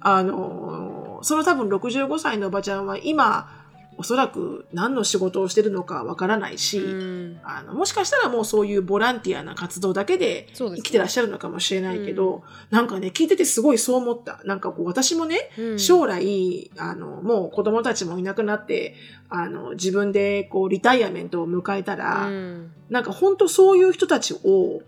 [0.00, 3.59] あのーその多分65歳のおばちゃんは今
[4.00, 7.40] おそらく何の仕事をしてるのかわからないし、うん。
[7.44, 14.40] あのもしかしたらもうそういうボランティアな活動だけで生きてらっしゃるのかもしれないけど、なんかね聞いててすごいそう思った。
[14.46, 15.78] なんかこう私もねうん。
[15.78, 18.94] 将来あのもう子供たちもいなくなって
[19.28, 22.72] あの自分でこうリタイアメントを迎えたら、うん。
[22.88, 24.80] なんか本当そういう人たちを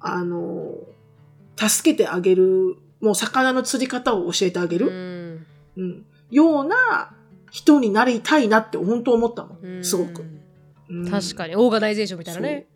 [0.00, 0.74] あの
[1.56, 5.46] 助けてあげるもう魚の釣り方を教えてあげうる、ん。
[5.76, 6.04] うん。
[6.30, 7.14] ような
[7.50, 9.80] 人になりたいなって本当思ったもうん。
[9.80, 10.24] んすごく。
[10.88, 11.10] うん。
[11.10, 11.56] 確かに。
[11.56, 12.66] オーガナイゼーションみたいなね。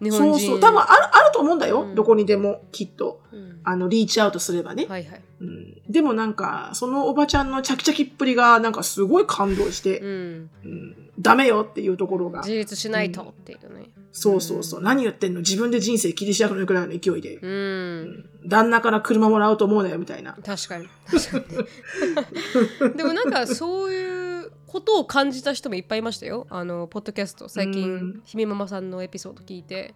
[0.00, 0.38] 日本人。
[0.38, 0.60] そうそう。
[0.60, 1.94] 多分あるあると思うんだよ、うん。
[1.94, 3.20] どこにでもきっと。
[3.32, 3.60] うん。
[3.64, 5.22] あのリーチアウトすればね、はいはい。
[5.40, 10.50] うん、でもなんかそのおばちゃんのチャキチャキっぷりがなんかすごい感動して、うん。
[10.64, 11.10] うん。
[11.18, 12.40] ダメよっていうところが。
[12.40, 14.82] 自立しないとっていうねそうそうそう。
[14.82, 15.40] 何言ってんの？
[15.40, 18.28] 自分で人生切り開くのくらいの勢いで、うん。
[18.44, 20.36] 旦那から車もらうと思うなよみたいな。
[20.44, 20.88] 確かに。
[21.06, 22.94] 確かに。
[22.96, 26.46] でもなんかそういうことを感じた人もいっぱいいましたよ。
[26.50, 27.48] あのポッドキャスト。
[27.48, 28.22] 最う近ん。
[28.24, 29.94] ひめママさんのエピソード聞いて。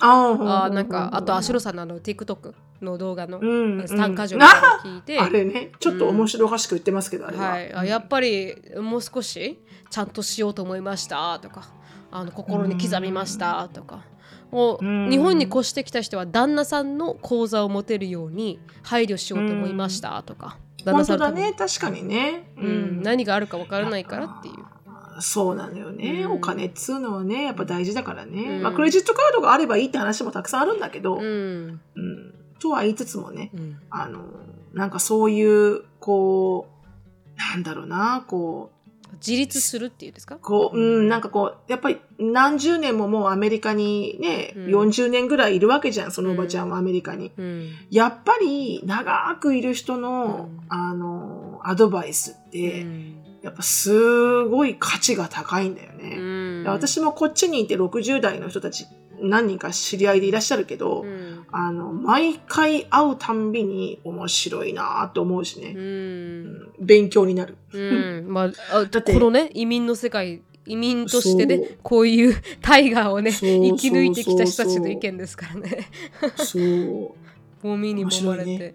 [0.00, 3.38] ああーなんかあとアシュロさんのあの TikTok の動画の
[3.86, 5.70] 参加条みたいなの聞いて、あれね。
[5.78, 9.58] ちょっと面白おかしく言ってますけど、あれは、はい、あやっぱりもう少し
[9.90, 11.38] ちゃんとしようと思いました。
[11.40, 11.68] とか
[12.12, 14.04] あの心に刻みましたとか。
[14.50, 15.10] もううん。
[15.10, 20.58] 日本に越してきた人は旦那さんの口座を持てるように配慮しようと思いましたとか。
[20.84, 21.54] 旦那さんのためにね。
[21.58, 24.54] 確かにね、うん、何があるかわからないからっていう。
[25.20, 26.32] そうなのよね、うん。
[26.32, 28.62] お金っつうのはねやっぱ大事だからね、うん。
[28.62, 31.80] まあ、クレジットカードがあればいいって話もたくさんあるんだけど、うん。
[31.94, 32.34] うん。
[32.58, 33.78] とは言いつつもねうん。
[33.90, 34.20] あの
[34.74, 36.68] なんかそういうこ
[37.36, 38.81] うなんだろうなこう
[39.14, 40.36] 自立するっていうんですか？
[40.36, 44.66] こう、うん、なんかこう、やっぱり何十年ももうアメリカにね、うん。
[44.66, 47.32] 40年ぐらいいるわけじゃん、そのおばちゃんはアメリカに。
[47.36, 47.70] うん。
[47.90, 50.60] やっぱり長くいる人の、うん。
[50.68, 56.16] あの、アドバイスっうて、んやっぱすごい価値が高いんだよね。
[56.16, 56.64] うん。
[56.66, 58.86] 私もこっちにいて60代の人たち
[59.20, 61.46] 何人か知り合いでいらっしゃるけど、うん。
[61.50, 65.74] あの、毎回会うたんびに面白いなと思うしね。
[65.76, 66.44] う、うん。
[66.44, 67.56] ん勉強になる。
[67.72, 68.26] うん。
[68.28, 75.88] まあ あだってこのね移民の世界移民としてねこういうタイガーをね生き抜いてきた人たちの意見ですからね。
[76.36, 77.12] そう。
[77.62, 78.74] ゴミに揉まれて、ね。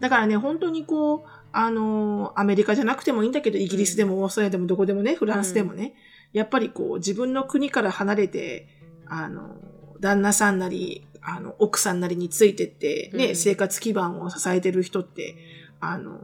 [0.00, 5.94] だからね本当にこうあのアメリカじゃなくてもいいんだけどイギリスでもオーストラリアでもどこでもねフランスでもね、
[6.32, 8.68] やっぱりこう自分の国から離れて
[9.06, 9.56] あの
[10.00, 13.36] 旦那さんなりあの奥さんなりについてって、ねうん。
[13.36, 15.36] 生活基盤を支えてる人って
[15.80, 16.20] あの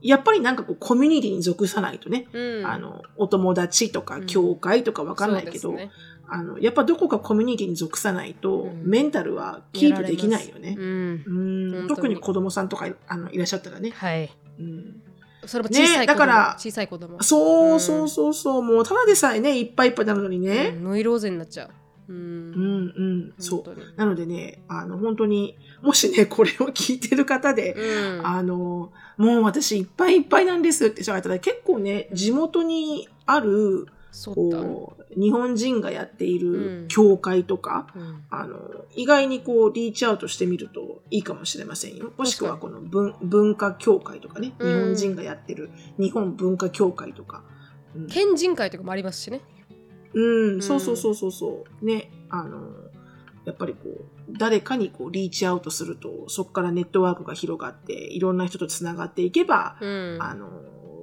[0.00, 2.66] やっぱりなんかこうコミュニティに属さないとね、うん。
[2.66, 4.26] あのお友達とかうん。
[4.26, 5.92] 教会とかわかんないけど、そうですね
[6.28, 8.82] あのやっぱどこかコミュニティに属さないと、うん。
[8.84, 10.74] メンタルはキープできないよね。
[10.78, 11.24] うん。
[11.26, 11.88] うん。
[11.88, 13.90] 特に子供さんとかあのいらっしゃったらね。
[13.90, 14.30] はい。
[14.58, 15.02] うん、
[15.46, 17.22] それも小さい子供、ねだから小さい子供。
[17.22, 18.34] そううんそうそう。
[18.34, 20.70] そう、もうただでさえねいっぱいいっぱいなのにうね。
[20.70, 20.84] ん。
[20.84, 21.70] ノイローゼになっちゃう。
[22.08, 22.16] うん。
[22.16, 23.98] うんうん、そう。
[23.98, 28.26] なのでねあの本当にもしねこれを聞いてる方で、うん。
[28.26, 33.86] あのもう私いっぱいいっぱいなんですって人がいたら結構ね地元にある
[34.34, 36.82] こう日本人がやっていうん。
[36.82, 38.24] る教会とか、うん。
[38.30, 38.58] あの
[38.94, 42.12] 意外にこうリーチアウトしてみるといいかもしれませんよ。
[42.16, 44.68] もしくはこの文文化協会とかね、うん。
[44.68, 47.42] 日本人がやってる日本文化協会とか。
[47.94, 48.06] うん。
[48.08, 49.40] 県人会とかもありますしね。
[50.14, 50.62] うん、ん。
[50.62, 51.84] そうそうそうそうそう。
[51.84, 52.70] ね、あの、
[53.44, 54.04] やっぱりこう、
[54.38, 60.18] 誰かにこう、リーチアウトすると、そこからネットワークが広がって、いろんな人とつながっていけば、うん。
[60.20, 60.48] あの、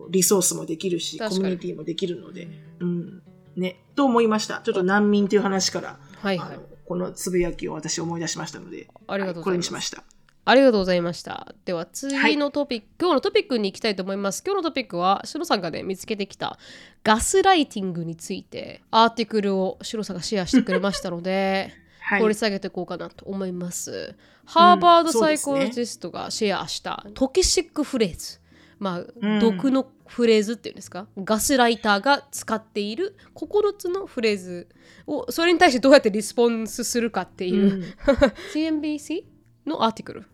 [0.10, 2.48] リソースもできるし、コミュニティもできるので、
[2.80, 3.22] うん。
[3.56, 4.62] ね、と思いました。
[4.64, 10.04] ちょっと難民という話から、はいはいこのつぶやきを私思い出しましたので、ありがとうございますはこれにしました。
[10.44, 11.54] ありがとうございました。
[11.64, 14.42] では次のトピック、今日のトピックに行きたいと思います。
[14.44, 16.58] 今日のトピックは、シロさんがね、見つけてきた
[17.04, 24.16] ガスライティングについて、アーティクルをシロさんがシェアしてくれましたので、 はい掘り下げていこうかなと思います。
[24.46, 28.39] ハーバードサイコロジストがシェアしたトキシックフレーズ。
[28.80, 29.40] まあ、うん。
[29.40, 31.08] 毒のフレーズっていうんですか？
[31.18, 34.68] ガスライターが使っている9つのフレーズ
[35.06, 37.84] をそれに対してどうやってリスポンスするかっていう、うん。
[38.54, 39.24] CNBC
[39.68, 40.26] のアーティクル。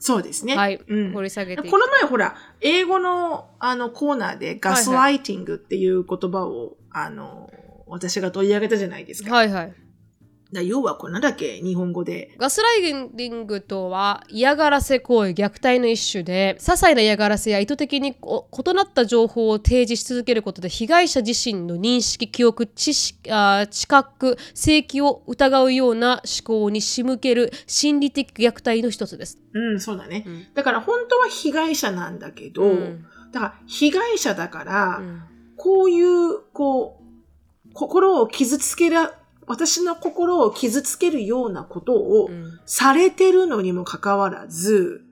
[0.00, 0.56] そうですね。
[0.56, 1.12] はい、うん。
[1.12, 7.50] 掘り下げてこの前ほら、英語のあのコーナーでガスライティングっていう言葉を、あの、
[7.86, 9.34] 私が取り上げたじゃないですか。
[9.34, 9.74] はいはい。
[10.52, 11.60] だ要はこれなんだっけ？
[11.60, 12.34] 日本語で。
[12.38, 29.38] ガスライティングとは嫌がらせ行為、虐待の一種で、些細な嫌がらせや意図的にこ異なった情報を提示し続けることで、被害者自身の認識、記憶、知識あー知覚、正規を疑うような思考に仕向ける心理的虐待の一つです。
[29.52, 30.24] うん、そうだね。
[30.26, 35.22] うんだから本当は被害者なんだけど、うんだから被害者だから、うん
[35.60, 39.17] こういう、こう、心を傷つけら、
[39.48, 45.02] 私の心を傷つけるようなことをうんされてるのにもかかわらず、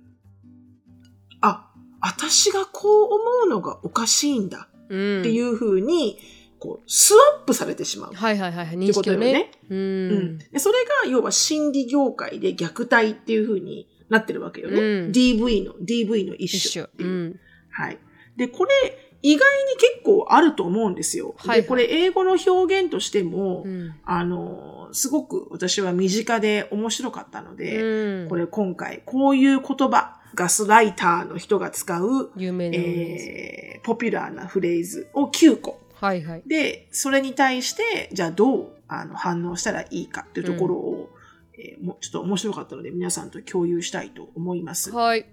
[1.40, 1.70] あ、
[2.00, 3.16] 私がこう思
[3.46, 6.18] うのがおかしいんだうんっていうふうに、
[6.58, 8.14] こう、スワップされてしまう。
[8.14, 9.08] はいはいはいはい、認識。
[9.08, 9.50] よね。
[9.68, 10.38] ううんん。
[10.38, 14.76] でそれが、要は心理業界で虐待っていうふうになってるわけよね。
[14.78, 16.72] うん DV の、DV の一。
[16.72, 17.08] 種っていう。
[17.08, 17.40] うん。
[17.70, 17.98] はい。
[18.36, 21.34] で、これ、意外に結構あると思うんですよ。
[21.36, 35.80] はいはいで、これ、英語の表現としても、うんあの、すごく私は身近で面白かったので、うんこれ今回、こういう言葉、ガスライターの人が使う、有名な、えー、ポピュラーなフレーズを9個。
[35.94, 36.42] はいはい。
[36.46, 44.90] で、それに対して、じゃあどうあの反応したらいいかっていうところを、えーもうちょっと面白かったので皆さんと共有したいと思います。
[44.90, 45.24] はい。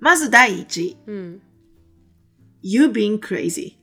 [0.00, 1.42] まず第一、うん。
[2.68, 3.74] You being crazy.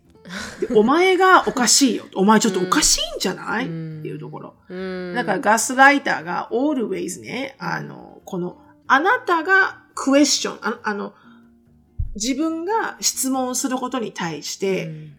[0.60, 2.06] でお前がおかしいよ。
[2.16, 4.56] お前ちょっとおかしいんじゃない、うんっていうところ。
[4.68, 5.14] うん。
[5.16, 8.58] だからガスライターが always ね、あの、この、
[8.88, 11.14] あなたがクエスチョン、ああの、
[12.16, 15.14] 自分が質問することに対して、うん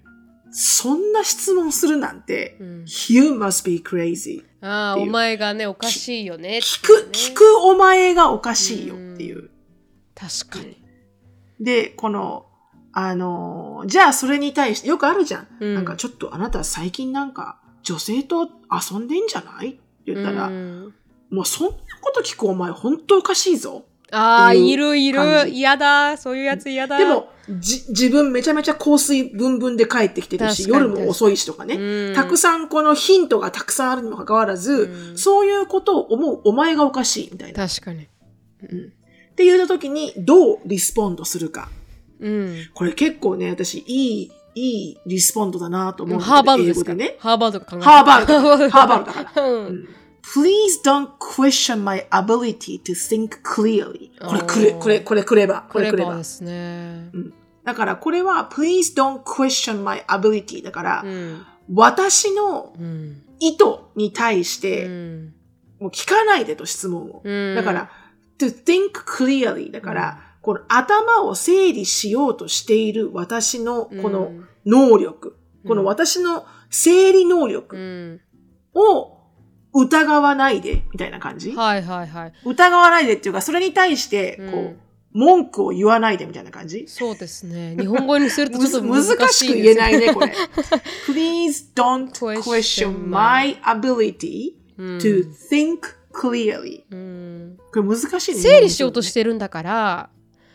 [0.57, 4.45] そんな質問するなんて、うん You must be crazy.
[4.61, 6.59] ああ、お前がね、おかしいよね。
[6.59, 9.51] 聞く、聞くお前がおかしいよっていう。
[10.15, 10.81] 確かに。
[11.59, 12.47] で、この、
[12.97, 15.49] あのーじゃあそれに対して、よくあるじゃん。
[15.61, 19.71] うんなんかちょっとあなた最近なんか女性と遊んでんじゃない？
[19.71, 20.95] って言ったら、うん
[21.31, 23.85] もうそんなこと聞くお前本当おかしいぞ。
[24.13, 25.49] ああ、いるいる。
[25.49, 26.17] 嫌だ。
[26.17, 26.99] そういうやつ嫌だ。
[26.99, 31.75] でも、じ、自分めちゃめちゃ香水ブンブンで帰ってきてるし、夜も遅いしとかね。
[31.75, 37.67] うん、たくさんこのヒントがたくさんあるにもかかわらず、うんそういうことを思うお前がおかしいみたいな。
[37.67, 38.05] 確かに。
[38.05, 41.69] っていう時にどうリスポンドするか。
[42.29, 42.55] うん。
[42.75, 46.95] これ結構ね、私、いい、いいリスポンドだなと思うハーバードですか？
[46.95, 47.17] ね。
[47.19, 48.71] ハーバードが考えてハーバードだ。
[48.71, 49.43] ハーバードだから。
[49.49, 49.89] うん。
[50.23, 54.11] Please don't question my ability to think clearly.
[54.27, 55.67] これくれ、これ、これくれば。
[55.69, 56.25] こクれくればで。
[56.25, 57.11] すね。
[57.65, 61.43] だからこれは Please don't question my ability だから、うん。
[61.75, 63.21] 私のうん。
[63.41, 63.65] 意図
[63.97, 65.35] に対しうて、ん。
[65.81, 67.21] もう聞かないでと質問を。
[67.25, 67.91] うんだから、
[68.39, 78.21] to think clearly だから、この頭を整理しようとしている私のこのうん能力、うんこの私の整理能う力ん。
[78.75, 79.19] を
[79.73, 82.33] 疑わないで、みたいな感じ、はいはいはい。
[82.45, 84.81] 疑わないでっていうか、それに対して、こう、うん
[85.17, 86.87] 文句を言わないでみたいな感じ？
[86.89, 87.77] そうですね。
[87.79, 90.35] 日本語にするとちょっと 難難しくしいです言えないね、これ。
[91.07, 92.11] Please don't
[92.43, 95.79] Question my ability うん to think
[96.13, 96.83] clearly.
[96.91, 98.41] うんこれ難しいね。
[98.41, 100.11] 整理しようとしてるんだから、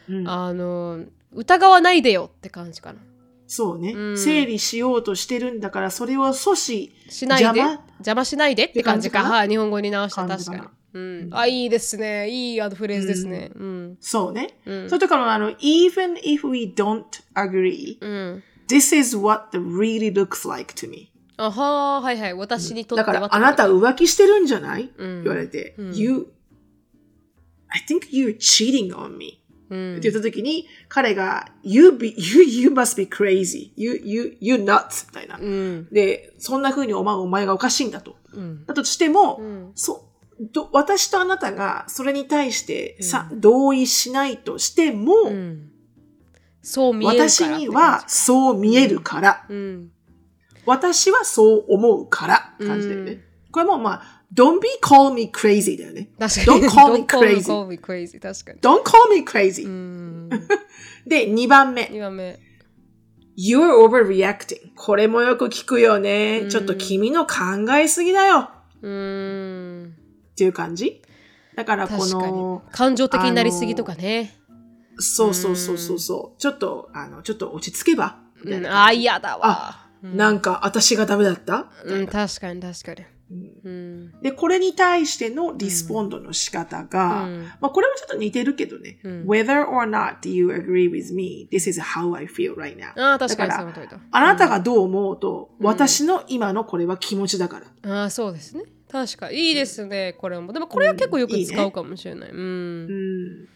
[0.09, 2.99] うんあの、疑わないでよって感じかな。
[3.47, 7.83] そうね、うん整理しようとしてるんだから、それを阻止しないで邪魔？
[7.99, 9.23] 邪魔しないでって感じか。
[9.23, 10.61] はい、日本語に直した確かに。
[10.91, 12.29] うん、あ、いいですね。
[12.29, 13.51] いいアドフレーズですね。
[13.55, 13.97] うん。
[13.99, 14.59] そうね。
[14.65, 17.03] うんそれとかの、あの、even if we don't
[17.35, 18.43] agree, うん。
[18.67, 21.11] this is what the really looks like to me.
[21.37, 22.33] あはーはいはい。
[22.33, 23.13] 私にとっては。
[23.13, 26.31] だから、あなた浮気してるんじゃない、うん言われて、うん you,
[27.69, 29.41] I think you're cheating on me.
[29.71, 33.71] っうんって言った時に、彼が、you, be, you, you must be crazy.
[33.75, 35.07] You, you, you nuts.
[35.07, 35.37] みたいな。
[35.37, 38.15] うんで、そんな風に思うお前がおかしいんだと。
[38.33, 40.09] うんだとしても、うんそう
[40.53, 45.71] ど私とあなたがそれに対してさ、同意しないとしても、うん
[46.61, 49.91] そう見えるから私にはそう見えるから、うん
[50.65, 53.11] 私はそう思うから感じだよね。
[53.11, 56.09] うんこれもまあ、don't be call me crazy だよね。
[56.19, 56.61] 確かに。
[56.63, 57.43] Don't call me Don't call me- crazy.
[57.43, 58.59] call me crazy 確かに。
[58.59, 60.29] Don't call me crazy、うん。
[61.07, 61.83] で、2番目。
[61.83, 62.39] 2番目。
[63.37, 64.71] You're overreacting.
[64.75, 66.47] これもよく聞くよね。
[66.49, 67.35] ちょっと君の考
[67.77, 68.49] えすぎだよ。
[68.81, 69.95] うん。
[70.31, 71.01] っていう感じ？
[71.55, 74.35] だからこの、感情的になりすぎとかね。
[74.97, 76.39] そうそうそうそうそう。
[76.39, 78.17] ちょっと、あの、ちょっと落ち着けば？
[78.69, 79.87] あ嫌だわ。
[80.01, 84.21] なんか私がダメだった、うん確かに確かにうん。
[84.21, 87.43] で、これに対してのリスポンドの仕方が、うん。
[87.61, 88.99] まあこれもちょっと似てるけどね。
[89.03, 89.23] うん。
[89.25, 92.99] Whether or not do you agree with me, this is how I feel right now.
[93.01, 97.91] ああ確かにその通りだあなたがどう思うと、私の今のこれは気持ちだから。
[97.91, 98.63] ああそうですね。
[98.91, 100.13] 確かいいですね。
[100.17, 100.51] これも。
[100.51, 102.31] でもこれは結構よく使うかもしれない。
[102.31, 102.37] うん。
[102.37, 102.41] う
[103.45, 103.49] ん。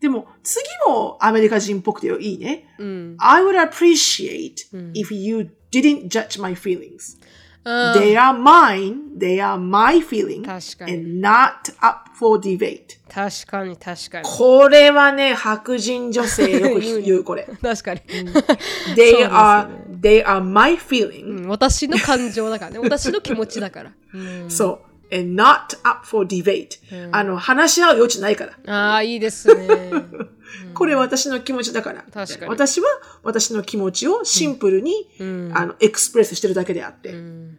[0.00, 2.74] でも、次もアメリカ人っぽくていいね。
[2.78, 3.16] うん。
[3.18, 4.92] I would appreciate うん。
[4.92, 7.18] if you didn't judge my feelings.
[7.64, 12.98] あ They are mine, they are my feeling, 確かに and not up for debate.
[13.12, 17.48] 確かに確かにこれはね、白人女性よく言う、これ。
[17.62, 18.00] 確かに
[18.96, 19.68] They are,
[20.00, 24.93] they are my feeling, うん私の感情だからね私の気持ちだからうんそう。
[25.12, 26.78] And not up for debate.
[27.12, 28.72] あの、話し合う余地ないから。
[28.72, 29.92] ああいいですね
[30.74, 32.04] これ私の気持ちだから。
[32.12, 32.86] 確かに私は
[33.22, 37.10] 私の気持ちをシンプルに、うんあの、エクスプレスしてるだけであって。
[37.10, 37.58] うん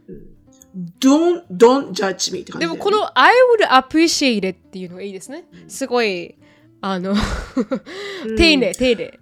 [1.00, 5.46] don't, don't judge me って感じね、でもこの I would appreciate it っていうのがいいですね。
[5.70, 6.36] すごい、
[6.82, 7.16] あの、
[8.38, 9.20] 丁寧、 丁寧。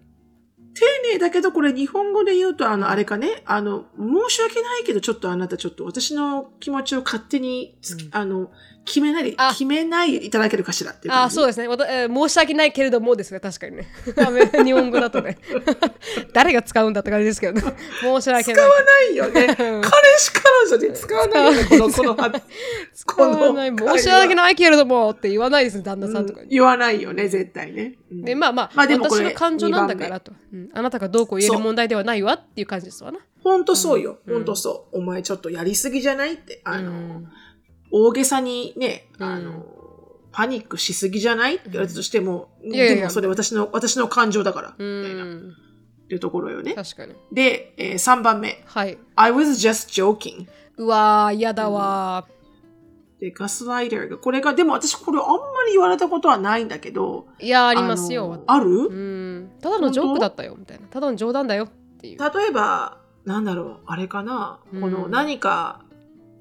[0.74, 8.50] 丁寧だけど、これ日本語で言うと、あの、あれかね、あの、申し訳ないけど、ちょっとあなたちょっと私の気持ちを勝手につ、あの、
[8.86, 11.14] 決めない決めないでいただけるかしらっていう。
[11.14, 13.88] あそうですね、申し訳ないけれどもですね、確かにね。
[14.64, 15.38] 日本語だとね。
[16.34, 17.62] 誰が使うんだって感じですけどね。
[18.02, 18.44] 申し訳ない。
[18.44, 19.56] 使わないよね。
[19.56, 19.82] 彼
[20.18, 22.42] 氏彼女で使わないよね、この、この発、
[22.94, 23.74] 使わない。
[23.78, 26.50] 申し訳ないけれどもって言わないですね、旦那さんとかに。
[26.50, 27.96] 言わないよね、絶対ね。
[28.12, 33.20] うんでまあまあ、まあ私の感情なんだからと、うんあなたがどうこう言える問題ではないわっていう感じですわな。
[33.44, 34.20] ほんとそうよ。
[34.28, 35.00] ほんとそう。
[35.00, 36.62] お前ちょっとやりすぎじゃないって。
[36.64, 37.24] あの、
[37.92, 39.66] 大げさにね、あの、
[40.32, 45.54] パニックしすぎじゃないって言われたとしても、でもそれ私の、私の感情だから、うみたいな、っん、
[46.08, 46.74] ていうところよね。
[46.74, 47.14] 確かに。
[47.32, 48.64] で、えー、3番目。
[48.66, 48.98] はい。
[49.16, 50.48] I was just joking.
[50.78, 52.28] うわー、嫌だわ
[53.20, 57.46] で、ガスライターが、これが、でも私これあんまり言われたことはないんだけど、ー。
[57.46, 58.44] いやありますよ。
[58.48, 58.66] ある？
[58.70, 59.23] うん。
[59.62, 60.88] ただのジョークだったよ、みたいな。
[60.88, 61.68] ただの冗談だよっ
[62.00, 62.20] ていう。
[62.20, 65.82] 例えば、なんだろう、あれかな、うんこの何か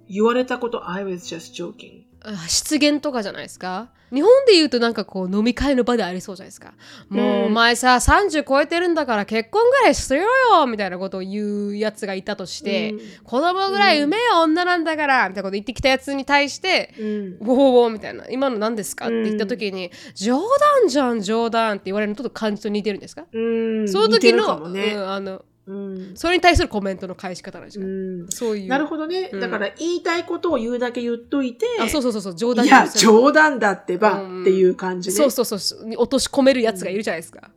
[0.08, 2.02] 言われたこと、I was just joking.
[2.24, 3.88] あ失言とかじゃないですか？
[4.12, 6.74] 日本で言うとなんかこう飲み会の場でありそうじゃないですか。
[7.08, 13.00] もうお前さ30超えてるんだから結婚ぐらいしろよみたいなことを言うやつがいたとして、うん。
[13.24, 17.06] 子供ぐらい産めよ女なんだからみたいなこと言ってきたやつに対してうん。
[17.06, 19.06] ウォーウォーみたいな今の何ですか？
[19.06, 20.40] って言った時に、冗
[20.82, 23.38] 談じゃん冗談って言われるのと感じと似てるんですか、う
[23.84, 24.94] ん、その時の、ね。
[24.94, 26.12] うんあのうん。
[26.16, 28.26] それに対するコメントの返し方なんですか、うん。
[28.30, 28.68] そういう。
[28.68, 29.40] なるほどね、うん。
[29.40, 35.14] だから言いたいことを言うだけ言っといて、あそうそうそうそう冗談いや、冗談だってば、うんっていう感じね。
[35.14, 37.50] そうそうそうに落とし込めるやつがいるじゃないですか、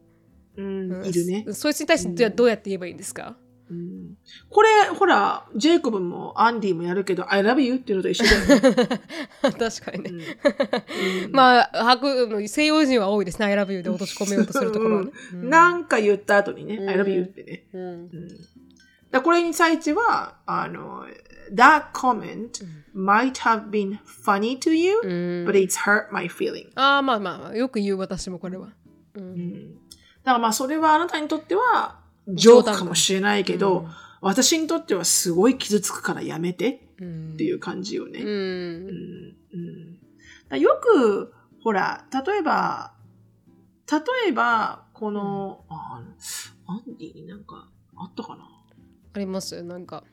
[0.57, 0.91] うん。
[0.91, 1.05] うん。
[1.05, 1.45] いるね。
[1.51, 3.35] そいつに対してどうやって言えばいいんですか、
[3.69, 4.17] うん。
[4.49, 9.01] これ、ほら、ジェイコブもアンディもやるけど、I love you っていうのと一緒だよね。
[9.41, 10.37] 確かにね、
[11.25, 11.31] うん。
[11.33, 13.47] まあ白西洋人は多いですね。
[13.47, 15.49] I love you で落とし込めようとするところはね、うん。
[15.49, 16.89] なんか言った後にね、うん。
[16.89, 17.65] I love you ってね。
[19.11, 21.05] だこれに対しては、あの、
[21.53, 22.49] That comment
[22.95, 25.09] might have been funny to you, うん。
[25.47, 26.69] but it's hurt my feeling.
[26.75, 28.71] ああまあまあよく言う私もこれは、だ
[29.21, 33.87] からまあそれはあなたにとってはジョークかもしれないけど、うん
[34.21, 37.33] 私にとってはすごい傷つくからやめてうん。
[37.33, 38.21] っていう感じよね。
[38.21, 38.27] うん。
[40.51, 40.59] うん。
[40.59, 42.95] よく、ほら、例えば、
[43.91, 46.01] 例えば、この、あ
[46.65, 48.49] アンディになんかあったかな？
[49.13, 49.61] あります？
[49.61, 50.03] なんか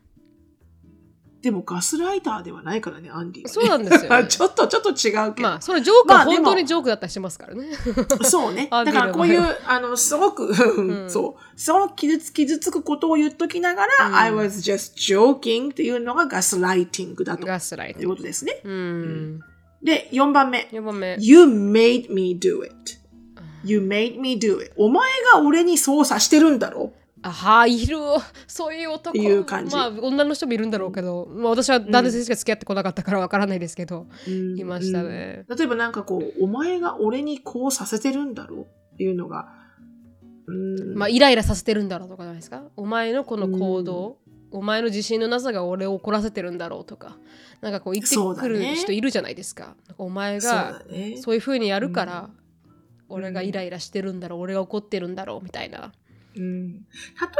[1.43, 3.53] でもガスライターではないからね、アンディは、ね。
[3.53, 5.49] そうなんですよね ちょっと、ちょっと違うけど。
[5.49, 7.67] まあそのジョークは本当にジョークだったりしますからね、
[8.23, 8.69] そうね。
[8.71, 18.61] だからこういうあの、すごく、んそう、すごく傷つ傷つくことを言っときながら、うん I was just joking っていうのがガスライティングだとガスライトいうことですね。
[18.65, 19.41] うん
[19.83, 20.69] で、4番目。
[20.71, 22.73] 4番目 You made me do it.
[23.65, 24.73] You made me do it.
[24.77, 27.97] お前が俺にそうさしてるんだろあはいる。
[28.47, 29.17] そういう男。
[29.17, 29.75] いう感じ。
[29.75, 34.07] まあ女の人もいるんだろうけど、まあ、私は男性しか付き合ってこなかったからわからないですけど、
[34.57, 35.57] いましたね、うん。
[35.57, 39.49] 例えばなんかこう、お前が俺にこうさせてるんだろっていうのが、
[40.47, 40.95] うん。
[40.97, 42.65] まあイライラさせてるんだろうとかじゃないですか？
[42.77, 44.19] お前のこの行動、
[44.51, 47.17] お前の自信のなさが俺を怒らせてるんだろうとか。
[47.61, 49.77] なんかこう言ってくる人いるじゃないですか。
[49.87, 50.83] なんかお前が。
[51.21, 52.31] そういうふうにやるから、
[53.09, 54.41] 俺がイライラしてるんだろう。
[54.41, 55.93] 俺が怒ってるんだろうみたいな
[56.37, 56.79] うん、例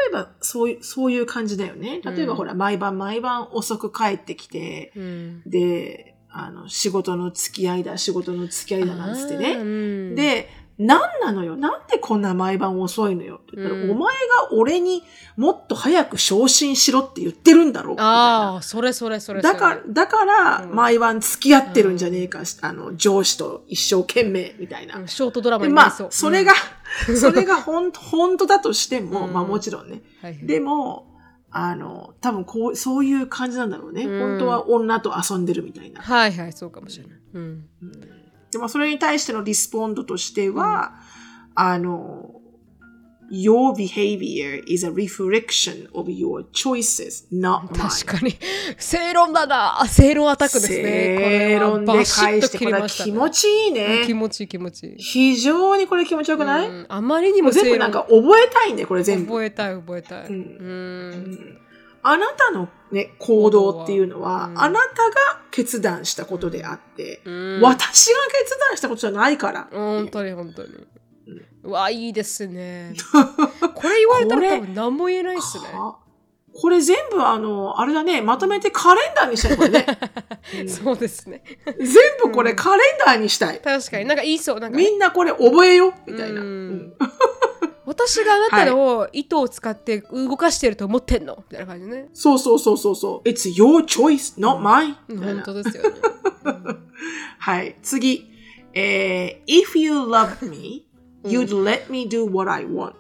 [0.09, 2.01] えばそういうそういう感じだよね。
[2.05, 9.53] 例えば、うんほら毎晩毎晩遅く帰ってきて、うんであの仕事の付き合いだ仕事の付き合いだなんつってね。
[9.53, 10.49] うんで
[10.79, 11.57] 何なのよ？
[11.57, 13.37] なんでこんな毎晩遅いのよ？
[13.37, 13.91] って言ったら、うん。
[13.91, 15.03] お前が俺に
[15.37, 19.55] もっと早く昇進しろって言ってるんだろみたいなああそれそれそれそれ。
[19.55, 20.75] だから、だから、うん。
[20.75, 24.99] 毎晩付き合ってるんじゃねえか、あの、上司と一生懸命みたいな。
[24.99, 26.53] うんショートドラマでまあになりそう、、それが、
[27.17, 29.33] それがほん、本当だとしても、うん。
[29.33, 30.03] まあもちろんね。
[30.23, 30.47] うん、はいはい。
[30.47, 31.07] でも、
[31.51, 34.05] あの、多分こう、そういう感じなんだろうね。
[34.05, 34.31] うん。
[34.31, 36.01] 本当は女と遊んでるみたいな。
[36.01, 37.69] はいはいそうかもしれない、うん、
[38.53, 40.93] うんでもそれに対してのリスポンドとしては、
[41.55, 42.39] あの、
[43.33, 48.05] Your behavior is a reflection of your choices, not mine.
[48.05, 48.35] 確かに。
[48.77, 49.83] 正論だな。
[49.89, 50.83] 正論アタックですね。
[50.83, 54.13] 正論で返して、これね気持ちいいうんね気。
[54.13, 59.29] 持ちいい気持ちいい、非常にこれ気持ちよくない、うんあまりにもう全部なんか覚えたいね、これ全部。
[59.29, 60.35] 覚えたい覚えたい、うん。
[60.35, 61.59] うん
[62.03, 69.69] あなたのね、行動っていうのは、うんあなたが決断したことであって、うん私が決断したことじゃないから。
[69.73, 70.69] 本当に本当に。
[71.63, 72.95] うわいいですね。
[73.75, 75.65] これ言われたら多分何も言えないっすね。
[75.73, 75.97] は
[76.55, 79.87] これ全部あの、あれだね、まとめてカレンダーにしたい、これね。
[80.61, 81.43] うんそうですね。
[81.79, 81.87] 全
[82.23, 83.61] 部これカレンダーにしたい。
[83.61, 86.43] 確かになんか言いそうなんかね、みんなこれ覚えようみたいな。
[87.93, 91.37] うんうん私があなたの糸を使って動かしてると思ってんの？
[91.51, 92.09] みたいな感じね。
[92.13, 93.29] そうそうそうそうそう。
[93.29, 94.97] It's your choice, not mine.
[95.09, 95.91] みたい本な当ですよね。
[96.45, 96.89] う ん
[97.39, 97.77] はい。
[97.83, 98.31] 次。
[98.75, 100.87] えー if you love me,
[101.25, 102.93] you'd let me do what I want.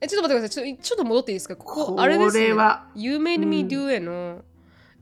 [0.00, 0.76] えちょっと待ってください。
[0.78, 1.56] ちょちょっと戻っていいですか？
[1.56, 2.52] こここあれですねれ。
[2.54, 4.42] は、You made う me ん do it の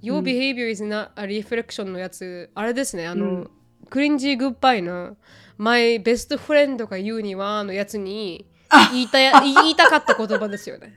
[0.02, 3.06] Your うん behavior is not a reflection のやつ、あれですね。
[3.06, 3.50] あの、うん
[3.88, 5.16] クリンジーグッバイの
[5.58, 8.55] My best friend が言うにはのやつにあ
[8.92, 10.94] 言いたや言いたかった言葉ですよね。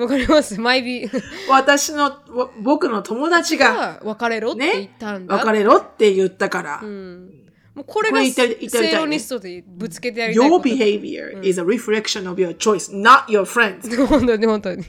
[0.00, 1.08] わかります ?My be
[1.48, 2.20] 私の、わ
[2.60, 5.36] 僕の友達がが別れろって言ったんだ。
[5.36, 6.80] 別れろって言ったから。
[6.82, 7.30] うん、
[7.74, 10.68] もうこれがセイロニストでぶつけてやりたい Your こと。
[10.68, 13.94] behavior is a reflection of your choice, not your friends.
[14.06, 14.84] 本当に本当に。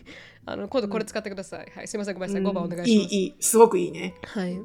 [0.46, 1.72] あの今度これ使ってください。
[1.76, 2.42] はい、すみません、ごめんなさい。
[2.42, 3.14] 5番お願いします。
[3.14, 3.36] いい、いい。
[3.42, 4.16] すごくいいね。
[4.24, 4.58] はい。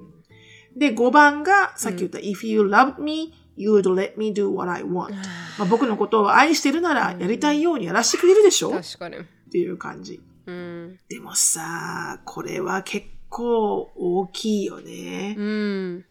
[0.77, 5.15] で、5番が、さっき言った、If you love me, you'd let me do what I want.
[5.59, 8.71] まあ、僕のことを愛してるなら、やりたいようにやらせてくれるでしょ？
[8.71, 9.17] っ確かに。
[9.51, 10.21] ていう感じ。
[10.47, 10.99] うん。
[11.09, 15.35] でもさ、これは結構大きいよね。
[15.39, 16.05] うん。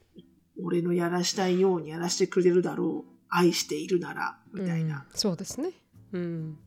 [0.63, 3.11] 俺のやらしたいようにやらせてくれるだろう。
[3.29, 5.05] 愛しているなら、みたいな。
[5.09, 5.71] うんそうですね。
[6.11, 6.57] うん。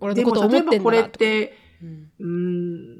[0.00, 1.08] 俺でものこと思って例えばこれっ。
[1.10, 2.97] て、うんうん、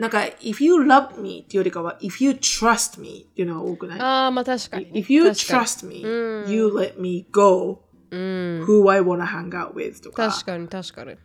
[0.00, 4.00] なんか、if you love me っていうよりかは、if you trust me っていうのが多くない？
[4.00, 4.90] ああ、まあ確かに。
[4.94, 8.20] If you trust me, うん you let me go うん。
[8.66, 10.28] who I wanna hang out with とか。
[10.30, 11.16] 確かに確かに。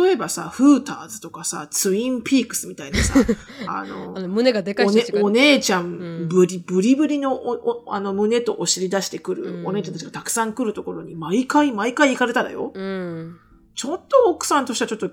[0.00, 3.14] 例えばさ、フーターズとかさ、ツインピークスみたいなさ、
[3.68, 12.72] あのあ、の胸がでかいお,、ね人お姉ちゃうんん、ブリブリブリのおおあの胸とお尻出してくる、うんお姉ちゃんたちがたくさん来るところに毎回毎回行かれたらよ。
[12.74, 13.36] うん。
[13.76, 15.10] ちょっと奥さんとしてはちょっと、い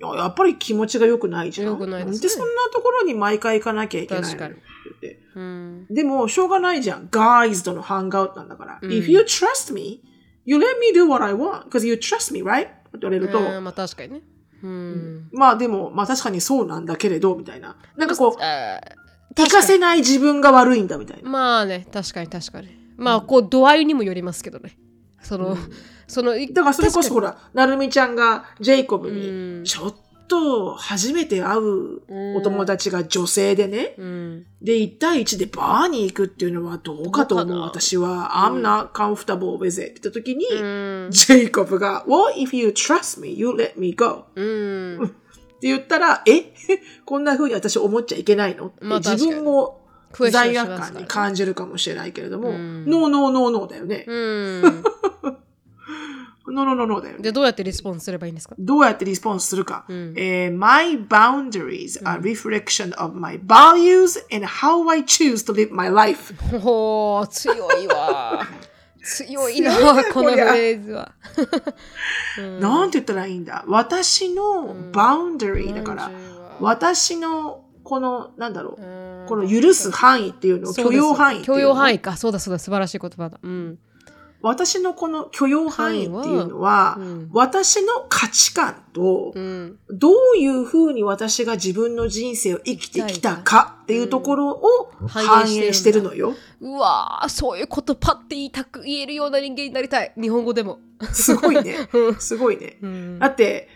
[0.00, 1.66] ややっぱり気持ちが良くないじゃん。
[1.66, 4.54] 良くないですねんでそんなところに毎回行かなきゃいけないの確かに。
[5.34, 5.86] うん。
[5.90, 7.08] でも、しょうがないじゃん。
[7.08, 8.78] guys とのハンガウトなんだから。
[8.80, 10.02] うん If you trust me,
[10.44, 12.66] you let me do what I want, because you trust me, right?
[12.66, 14.22] って言われると、うんまあ確かにね。
[14.62, 15.28] うん。
[15.32, 17.76] まあでも、まあ確かにそうなんだけれど、みたいな。
[17.96, 18.98] なんかこう、あー
[19.36, 21.30] 生かせない自分が悪いんだ、みたいな。
[21.30, 22.68] まあね、確かに確かに。
[22.96, 24.76] まあ、こう、度合いにもよりますけどね。
[25.22, 25.56] その、
[26.08, 29.94] その、だからそれこそほら、ら、なるみちゃんがジェイコブうんに、ちょっ
[30.26, 34.46] と初めて会うお友達が女性でね、うん。
[34.60, 38.30] で、1対1でバーに行くっていうのはどうかと思う、私は。
[38.32, 41.10] I'm not comfortable with it って言った時に、うん。
[41.10, 44.24] ジェイコブが、Well, if you trust me, you let me go.
[44.34, 45.04] うん。
[45.04, 46.52] って言ったら、え？
[47.04, 48.66] こんな風に私思っちゃいけないの？
[48.68, 49.80] ってまあ自分を
[50.12, 54.04] クエスチョン罪悪感に感じるかもしれないけれども、うんノーノーノーノーだよね。
[54.06, 54.84] うん。
[56.50, 57.22] ノノノノだよね。
[57.22, 58.54] でどうやってリスポンスすればいいんですか？
[58.58, 59.84] どうやってリスポンスするか。
[59.88, 59.92] ん。
[60.16, 66.34] えー my boundaries are reflection of my values and how I choose to live my life.
[66.60, 68.46] ほー強いわ。
[69.02, 69.72] 強いな
[70.12, 71.12] このフレーズは。
[72.60, 73.64] なんて言ったらいいんだ？
[73.66, 76.10] 私の boundary だから、
[76.60, 82.16] 私のこの、なんだろう、この許す範囲っていうのを許容範囲っていう許の容範囲か。
[82.18, 82.58] そうだそうだ。
[82.58, 83.38] 素晴らしい言葉だ。
[83.42, 83.78] うん
[84.40, 87.30] 私のこの許容範囲っていうのは、うん。
[87.32, 89.78] 私の価値観と、うん。
[89.90, 96.34] どういうふうに私が自分の人生を生きてきたかっていうところを反反映してるのよ。
[96.60, 100.12] うわーそういうことパッて言いたく言えるような人間になりたい。
[100.20, 100.78] 日本語でも。
[101.12, 101.88] すごいね。
[102.20, 102.78] すごいね。
[102.80, 103.18] うん。
[103.18, 103.68] だって、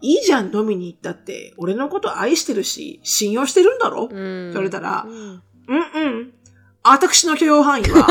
[0.00, 4.50] いいじゃん飲みに行ったって、俺のこと愛してるし、信用してるんだろ、ってうん。
[4.50, 5.12] 言われたらう、ん。
[5.12, 6.32] うんうん。
[6.88, 8.06] 私の許容範囲は、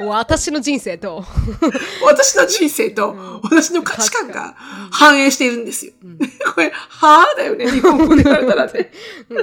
[0.06, 1.24] 私の人生と。
[2.04, 4.54] 私の人生と私の価値観が
[4.90, 5.92] 反映しているんですよ。
[6.54, 8.92] これ、はぁだよね、日本語で言われたらね。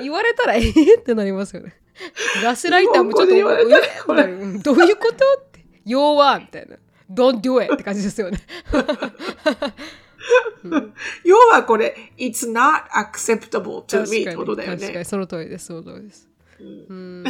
[0.01, 1.73] 言われたらえーってなりますよね。
[2.43, 3.77] ガスライターもちょっと言われた
[4.13, 4.23] ら。
[4.23, 4.61] えうん。
[4.61, 5.17] どういうことっ
[5.51, 5.65] て。
[5.85, 6.77] 要はみたいな。
[7.11, 8.39] Don't do it って感じですよね。
[11.25, 14.77] 要はこれ、it's not acceptable to me ってことだよね。
[14.77, 15.05] 確かに。
[15.05, 16.30] その通りですその通りです
[16.89, 17.23] うん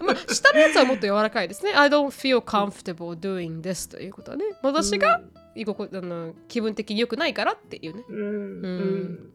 [0.00, 5.20] まあ下のやつはもっと柔らかいですね I don't feel comfortable doing this ということはね私が
[5.54, 9.30] 居心あの気分的に良くないからっていうねうんうん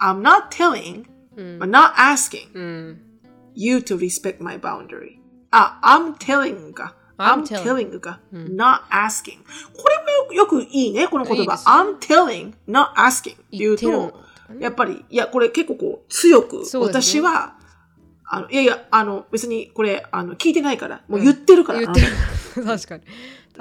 [0.00, 1.04] I'm not telling,
[1.36, 3.00] うん but not asking うん
[3.54, 5.18] you to respect my boundary.
[5.50, 6.94] あ、I'm telling か。
[7.18, 8.20] I'm telling か。
[8.32, 9.38] not asking.
[9.76, 11.42] これもよくいいね、この言葉。
[11.42, 14.14] いい I'm telling, not asking っていうと、
[14.60, 17.56] やっぱり、いや、これ結構こう、強く、私は、
[18.30, 22.06] あの、いやいや、あの、別にこれ、あの、聞いてないから、もう言ってるから、言ってる。
[22.64, 23.02] 確かに。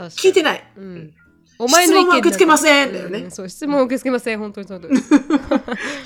[0.10, 0.74] 聞いてない。
[0.78, 1.14] うん。
[1.60, 3.20] お前の意見質問は受け付けませんだよね。
[3.20, 4.40] うそう質問は受け付けません。
[4.40, 5.10] 本当にそうです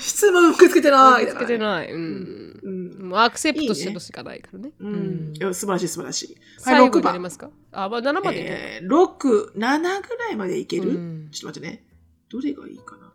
[0.00, 1.24] 質問受け付けてない。
[1.24, 1.58] 受け付けてい。
[1.58, 1.92] ない。
[1.92, 2.60] うん。
[2.62, 2.70] う
[3.04, 3.08] ん。
[3.10, 4.72] もうアクセプトしてるしかないからね。
[4.80, 5.34] うん。
[5.36, 6.36] いや素晴らしい、素晴らしい。
[6.62, 7.22] はい、6最後になり番。
[7.22, 7.50] ますか？
[7.72, 11.28] あまあ7までいけるえー、6、7ぐらいまでいける、うん。
[11.30, 11.84] ちょっと待ってね。
[12.30, 13.12] どれがいいかな？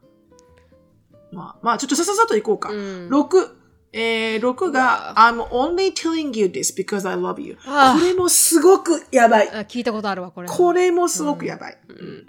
[1.32, 2.70] まあ、まあ、ちょっとさささっといこうか。
[2.70, 3.10] うん。
[3.10, 3.50] 6、
[3.94, 7.58] えー、6が、I'm only telling you this because I love you.
[7.64, 9.50] これもすごくやばい。
[9.50, 11.78] あ聞いたことあるわこれこれもすごくやばい。
[11.90, 12.28] うん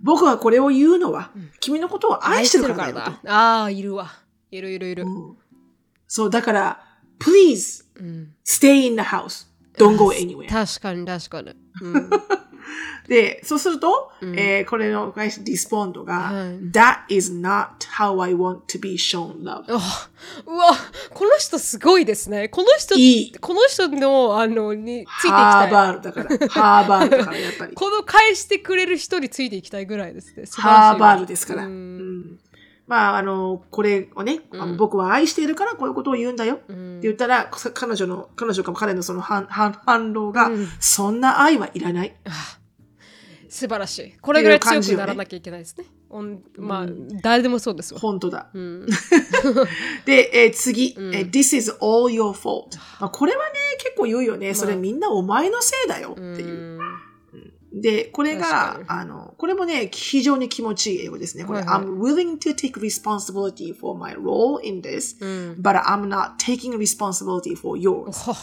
[0.00, 3.32] 僕はこれを言うのは、君のことを愛してるからだよと。
[3.32, 4.10] ああいるわ
[4.50, 5.36] いるいるいるうん
[6.06, 6.84] そう、だから、
[7.18, 9.46] please うん stay in the house.
[9.78, 10.48] Don't go anywhere.
[10.52, 12.10] 確かに確かにうん
[13.08, 14.38] で、そうすると、うん。
[14.38, 16.34] えーこれの返しリスポンドが、はい。
[16.72, 19.64] That is not how I want to be shown love.
[19.68, 20.08] あ
[20.46, 20.72] うわ
[21.12, 22.48] この人すごいですね。
[22.48, 23.32] この人いい。
[23.38, 26.48] この人のあのについていきハーたいバールだから。
[26.48, 27.74] ハーバールだから、やっぱり。
[27.76, 30.44] この返してくれる人についていきたいぐらいですね。
[30.56, 31.64] ハーバールですから。
[31.64, 32.38] ううんん
[32.86, 36.54] まあ、あの、これをね、あの僕は愛しているからこういうことを言うんだよ。
[36.54, 40.68] ってうん言ったら、そ彼女の、彼女か彼のその反反反論が、うん。
[40.78, 42.14] そんな愛はいらない。
[43.48, 44.16] 素晴らしい。
[44.20, 45.86] これぐらい強くならなきゃいけないですね。
[46.08, 48.00] おんまあ、うん誰でもそうですわ。
[48.00, 48.48] 本当だ。
[48.54, 48.86] うん。
[50.04, 51.14] で、えー次、うん。
[51.14, 52.76] えー This is all your fault。
[53.00, 54.54] まあ、これはね、結構言うよね。
[54.54, 56.75] それみんなお前のせいだよっていう。
[57.76, 61.44] で、これ確があの、これもね、非常に気持ちいい英語ですね。
[61.44, 61.78] これ、はいはい。
[61.82, 67.78] I'm willing to take responsibility for my role in this, うん、but I'm not taking responsibility for
[67.78, 68.12] yours.
[68.12, 68.34] は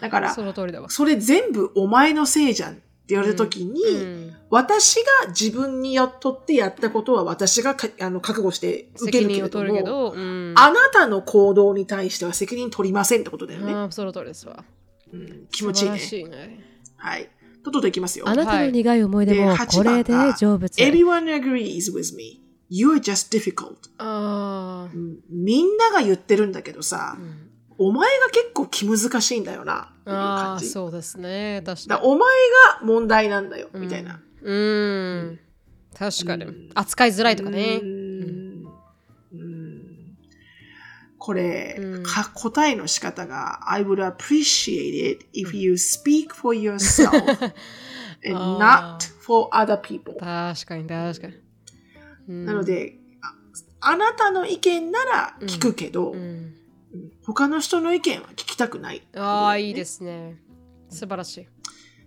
[0.00, 0.90] だからそ、の通りだわ。
[0.90, 13.72] それ全部お前のせいじゃんって言われたときに、うん私が自分によっとってやったことは私がかあの覚悟して受けるけどけど、うん、あなたの行動に対しては責任取りませんってことだよね。
[13.72, 14.64] あその通りですわ。
[15.12, 15.98] うん気持ちいいね。
[15.98, 16.64] いね。
[16.96, 17.28] はい。
[17.62, 18.28] とっとといきますよ。
[18.28, 20.82] あなたの苦い思い出もでこれで成仏。
[20.82, 22.40] Everyone agrees with me.
[22.70, 23.90] You're just difficult.
[25.28, 27.46] みんなが言ってるんだけどさ、うん
[27.82, 29.90] お前が結構気難しいんだよな。
[30.02, 30.68] っていうあー感じ。
[30.68, 32.28] そうですね確かだお前
[32.78, 34.16] が問題なんだよ、みたいな。
[34.16, 35.40] にうん
[35.98, 37.80] 確かに、扱いづらいとかね
[41.30, 42.02] これ、うん。
[42.02, 47.12] か答えの仕方が I would appreciate it if you speak for yourself
[48.26, 50.18] and あ not for other people.
[50.18, 51.34] 確かに確かに、
[52.28, 52.46] うん。
[52.46, 52.96] なので
[53.80, 56.54] ああなたの意見なら聞くけど、うん、うん
[57.24, 59.02] 他の人の意見は聞きたくない。
[59.14, 60.42] ああいいですね。
[60.88, 61.46] 素晴らしい。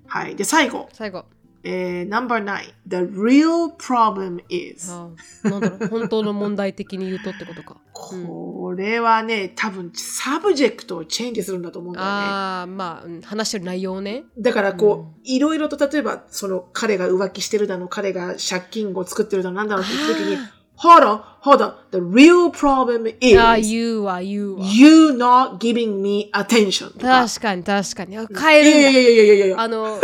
[0.05, 0.35] はい。
[0.35, 0.89] で、最後。
[0.91, 1.23] 最後
[1.63, 2.73] えー、number nine.
[2.85, 4.91] The real problem is.
[4.91, 5.09] あ
[5.43, 7.77] なんだろう 本当の問題的に言うとってことか。
[7.77, 12.11] うんこれはね、多分 subject をチェンジするんだと思うんだよね。
[12.11, 14.23] ああ、まあ、うん話してる内容ね。
[14.37, 20.37] だからこう、いろいろと例えば、その彼が浮気してるだの、彼が借金を作ってるだの、なんだろうって言った時に、
[20.83, 21.75] Hold on, hold on.
[21.91, 24.67] The real problem is 言うわ、言うわ。
[24.67, 26.91] you not giving me attention.
[26.99, 28.17] 確かに、確かに。
[28.17, 28.79] あ変えるんだ。
[28.79, 29.61] いやいやいやいやいや。
[29.61, 29.97] あの、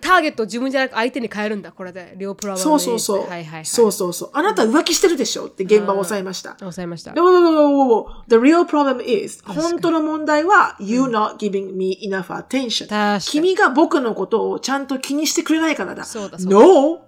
[0.00, 2.14] ターゲットを自分じゃなく相手に変えるんだ、これで。
[2.16, 3.20] 両プラそうそうそう。
[3.22, 3.64] はいはいはい。
[3.64, 4.30] そうそうそう。
[4.34, 6.54] あなた浮気してるでしょって現場を抑えました。
[6.60, 7.12] 抑えました。
[7.12, 12.86] The real problem is, 本当の問題は、you not giving me enough attention.
[12.86, 16.04] 確かに君が僕のことをちゃんと気にしてくれないからだ。
[16.04, 17.00] そうだそうだ No!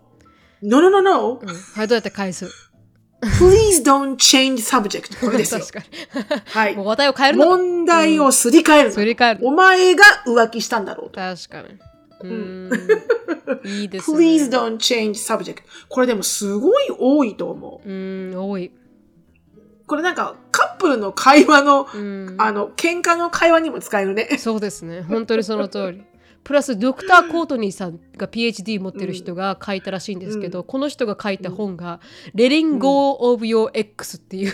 [0.63, 1.39] No, no, no, no.
[1.43, 2.51] うんはい、どうやって返す
[3.39, 5.19] Please don't change subject.
[5.21, 5.61] これですよ。
[6.47, 6.77] はいに。
[6.77, 6.87] もう。
[6.87, 11.21] 話題を変える問題をすり替えるのすり替えるお前が浮気したんだろうと。
[11.21, 11.69] 確かに。
[12.21, 13.69] うーん。
[13.81, 14.19] いいですね。
[14.19, 15.59] Please don't change subject.
[15.89, 17.89] これでもすごい多いと思う。
[17.89, 18.71] うーん、多い。
[19.87, 22.37] これなんかカップルの会話の、うん。
[22.39, 24.37] あの、喧嘩の会話にも使えるね。
[24.39, 25.03] そうですね。
[25.03, 26.05] 本当にその通り。
[26.47, 31.99] プラスドクター・コートニーさんが PhD 持ってる人が書いたらしいんですけど、この人が書いた本が
[32.37, 34.53] 「Letting Go of Your X」っていう。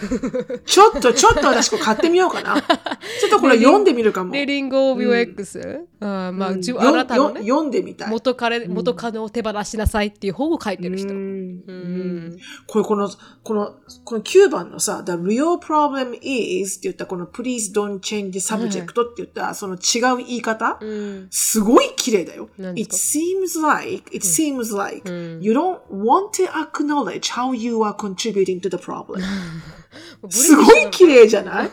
[0.65, 2.63] ちょっと、ちょっと私これ買ってみようかな。
[3.21, 4.33] ちょっとこれ読んでみるかも。
[4.33, 5.61] Letting Go of Your X、
[6.01, 7.41] あーまあ、自分よあなたのね。
[7.41, 8.11] よ読んでみたい。
[8.11, 11.11] 元彼元カノを手放しなさいっていう本を書いてる人。
[11.11, 11.19] ううん。
[11.19, 13.11] んこれこの、
[13.43, 13.75] この、
[14.05, 21.27] この9番のさ、The real problem is って言ったこの Please don't change the subject って言ったその違う言い方、うん。
[21.31, 22.50] す ごい綺麗だよ。
[22.58, 25.08] 何で It す seems like, it seems like
[25.42, 29.22] you don't want to acknowledge how you are contributing to the problem.
[30.31, 31.71] すごい綺麗じゃない？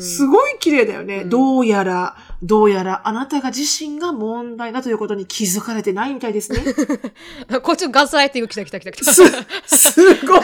[0.00, 1.24] すごい綺麗だよね。
[1.24, 6.62] どうやら、どうやらあなたが自身が問題だということに気づかれてないみたいですね。
[7.62, 9.14] こっちのガスライティング来た来た来た来た。
[9.14, 9.22] す、
[9.66, 10.40] すごい、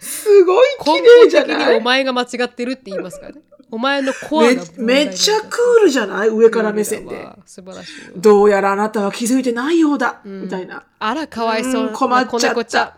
[0.00, 1.80] すごい綺根麗じゃない？
[1.80, 3.40] 前が間違ってるって言いますからね。
[3.70, 6.28] お前のコアがめっちゃクールじゃない？
[6.28, 7.26] 上から目線で。
[7.44, 8.12] 素晴らしいよ。
[8.16, 10.20] どうやらあなたは気づいてないようだ。
[10.24, 10.84] みたいな。
[11.00, 12.96] あら、かわいそううん困っちゃった。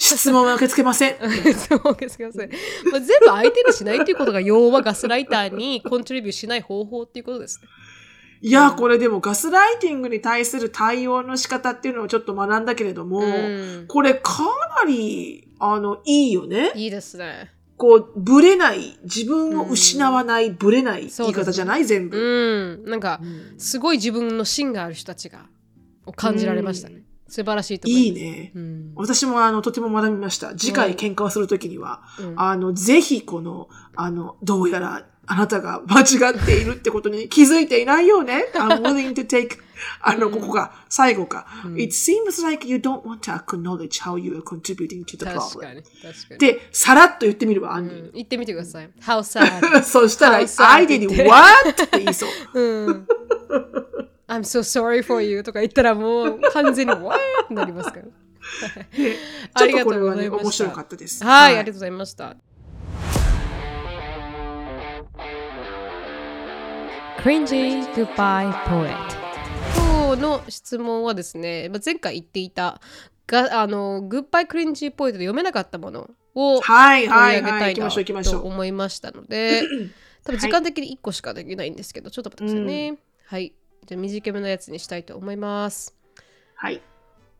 [0.00, 1.16] 質問は受け付けません。
[1.54, 2.38] そうですけど
[2.90, 7.68] まあ、全部相手にしないっていうことが要はガスライターにコントリビューしない方法っていうことですね。
[8.44, 14.42] いや、これでもガスライティングに対する対応の仕方っていうのをちょっと学んだけれども、んこれか
[14.82, 16.72] なり、あの、いいよね。
[16.74, 17.52] いいですね。
[17.76, 21.84] こう、ぶれない、自分を失わない、ぶれない言い方じゃない？
[21.84, 22.80] 全う部。
[22.84, 22.90] ん。
[22.90, 23.20] なんか、
[23.58, 25.46] すごい自分の芯がある人たちが、
[26.04, 27.01] を感じられましたね。
[27.32, 28.02] 素晴らしいと思い。
[28.02, 28.52] いいね。
[28.54, 28.92] うん。
[28.94, 30.54] 私もあの、とても学びました。
[30.54, 38.44] 次回喧嘩をするときには、うんあの、ぜひこの、あの、どうやらあなたが間違っているってことに気づいていないようね。
[38.52, 39.56] I'm willing to take,
[40.02, 41.46] あの、ここが最後か。
[41.78, 45.76] It seems like you don't want to acknowledge how you are contributing to the 確か problem.
[45.76, 45.82] に。
[45.82, 46.38] 確かに。
[46.38, 47.94] で、さらっと言ってみるわ、アンに。
[47.94, 48.90] うん言ってみてください。
[49.00, 49.80] How sad.
[49.84, 50.50] そしたら、言っ
[51.08, 51.70] て what?
[51.70, 52.28] って言いそう。
[52.60, 53.06] うん。
[54.32, 57.20] I'm so sorry for you とか言ったらもう完全に What?
[57.44, 58.02] ってなりますから。
[58.96, 59.16] で
[59.52, 60.42] ありがとうございました。
[60.42, 61.22] 面白かったです。
[61.22, 62.36] はい、ありがとうございました。
[67.18, 68.96] Cringy Goodbye Poet
[69.76, 72.80] 今日の質問はですね、まあ前回言っていた
[73.26, 77.40] があのグッバイクリンジーポイントで読めなかったものをはい、取はい、はい。
[77.42, 78.14] り上げたい。
[78.14, 79.62] なと思いましたので、
[80.24, 82.98] 多分時間的に1個しかできないんですけど、ちょっと待ってくださいね。
[83.26, 83.52] はい。
[83.86, 85.94] じゃあ短めのやつにしたいと思います。
[86.54, 86.80] はい。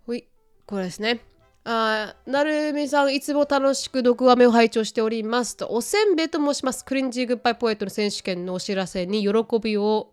[0.06, 0.26] ほい、
[0.66, 1.20] これですね。
[1.64, 6.84] あーなるみさん、いつも楽しく読画面を拝聴しておりますと、おせんべいと申します。
[6.84, 9.28] クリンジーグッバイポエットの選手権のお知らせに喜
[9.62, 10.10] びを、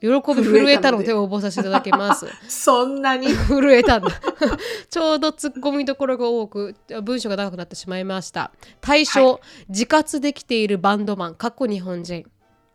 [0.00, 2.26] 喜び震えたので応募させていただきます。
[2.48, 3.28] そんなに？
[3.48, 4.08] 震えたんだ
[4.88, 12.26] ちょうどツッコミどころが多く文章が長くなってしまいました対象、自活できているバンドマン過去日本人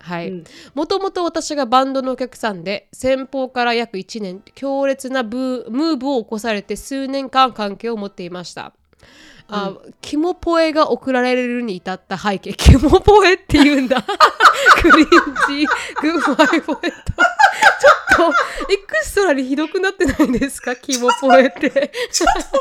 [0.02, 0.44] はい。
[0.74, 8.74] もともと私がバンドのお客さんで先方から約1年強烈なブームーブを起こされて数年間関係を持っていました。
[9.48, 12.54] あ、キモポエが送られるに至った背景。
[12.54, 13.98] キモポエって言うんだ
[14.82, 15.66] クリンジ
[16.02, 16.88] グッバイポエット。
[16.88, 20.76] ちょっとエクストラにひどくなってないですか？
[20.76, 21.92] キモポエって。
[22.12, 22.52] ちょっと待っ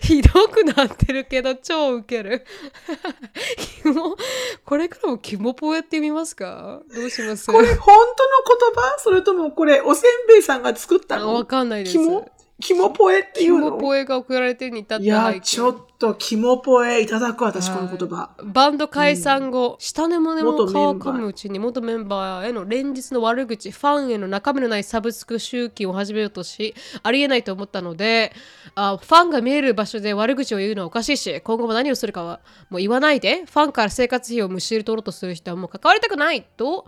[0.00, 0.06] て。
[0.06, 2.46] ひどくなってるけど超ウケる。
[3.82, 4.16] キモ
[4.64, 6.80] これからもキモポエって読みますか？
[6.94, 7.46] どうします？
[7.46, 7.94] これ本当の
[8.74, 8.98] 言葉？
[8.98, 11.30] それともこれおせんべいさんが作ったの？
[11.30, 11.92] あわかんないです。
[11.92, 12.30] キモ
[12.60, 13.70] キモポエっていキうの？
[13.70, 18.30] モポエが送られてに至ったいやちょっとキモポエいただく私、はいこの言葉。
[18.42, 28.32] バンド解散後、下根も根も乾くむうちに元メンバーへの連日の悪口ファンへの中身のないサブスク集金を始めようとしありえないと思ったので
[28.74, 32.40] あファンが見える場所で悪口を言うのはおかしいし今後も何をするかは
[32.70, 36.86] もう言わないでファンから生活費をむしり取ろうとする人はもう関わりたくないと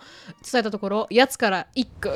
[0.51, 2.11] 伝えたところやつから一句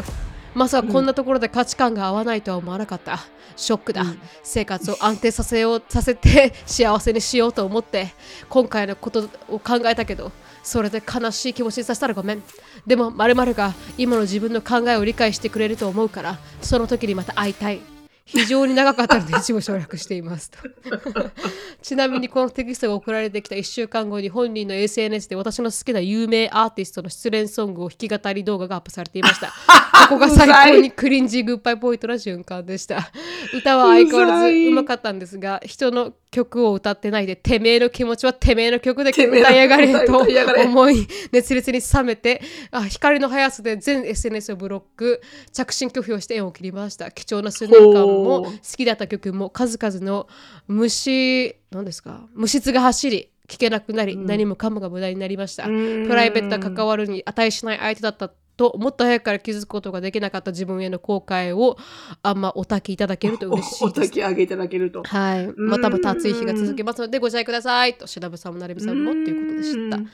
[0.55, 3.19] まさかこんなところで価値観が合わないとは思わなかった。
[3.57, 4.05] ショックだ、
[4.43, 8.13] 生活を安定させようさせて幸せにしようと思って
[8.49, 10.33] 今回のことを考えたけど
[10.65, 12.43] それで悲しい気持ちにさせたらごめん。
[12.85, 17.81] でも〇〇が今の自分の考えを理解してくれると思うからその時にまた会いたい
[18.25, 20.59] 非常に長かったので一部省略していますと。
[21.83, 29.53] ちなみにこのテキストが送られてきた1週間後に本人の SNS で私の好きな有名アーティストの失恋ソングを弾き語り動画がアップされていました。
[30.09, 33.11] ここが最高にクリンジーグッバイポイントな瞬間でした。
[33.53, 45.23] 歌は相変わらずうまかったんですが人の曲を歌ってないでてめえの気持ちはてめえの曲で歌い上がれと思い熱烈に冷めてあ光の速さで全 SNS をブロック
[45.53, 47.13] 着信拒否をして縁を切りました。
[47.13, 50.27] 貴重な数年間も好きだった曲も数々の
[50.67, 55.65] 虫何ですか無質が走り聞けなくなり、何もかもが無駄になりました。
[55.65, 61.77] プライベートな関わるに値しない相手だったともっと早くから気づくことができなかった自分への後悔を
[62.23, 65.03] あんまおたきいただけると嬉しおいです 焚き上げいただけると。
[65.03, 70.11] はい、またまた暑い日が続きますのでご自愛くださいとしらぶさんもなるみさんもということでしたうん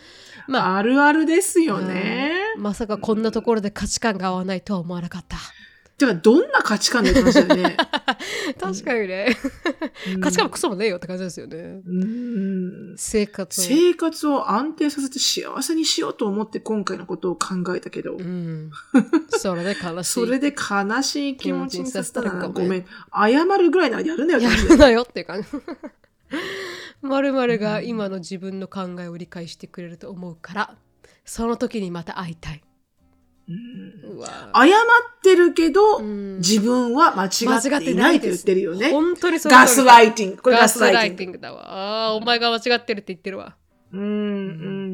[0.49, 2.33] まああるあるですよね。
[2.57, 5.37] まさかこんなところで価値観が合わないとは思わなかった。
[6.01, 7.77] てか、どんな価値観で言ってましたよね。
[8.59, 9.37] 確かにね。
[10.21, 11.81] 価値観もクソもねえよって感じですよね。
[11.87, 13.65] うん生活を。
[13.65, 18.71] 生活を安定させて幸せにしようと思って今回のことを考えたけど、うん。
[19.29, 20.11] それで悲しい。
[20.13, 22.87] それで悲しい気持ちにさせたらごめん。
[23.15, 25.49] 謝るぐらいならやるなよや るなよって感じ。
[27.03, 30.77] まるまるが今の自分の考えを理解してくれると思うから、
[31.25, 32.63] その時にまた会いたい。
[33.51, 37.29] う謝ってるけど、うん自分は間違
[37.59, 38.91] っていないと言ってるよね。
[38.91, 40.43] 本当にそうガスライティング。
[40.43, 41.39] これガスライティング。
[41.39, 41.63] だわ。
[41.69, 43.57] ああー、お前が間違ってるって言ってるわ。
[43.93, 44.05] うんう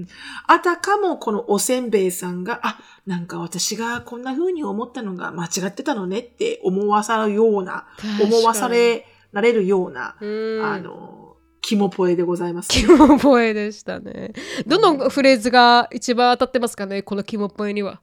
[0.01, 0.07] ん。
[0.47, 7.87] あたかもこのおせんべいさんが、あ、なんか私がこんな風に思ったのが間違ってたのねって思わさるような、
[8.23, 14.33] 思わされられるような、うんあの、肝ポエでございます、キモポエでしたね。
[14.67, 18.01] どのフレーズが一番当たってますかね、このキモポエには。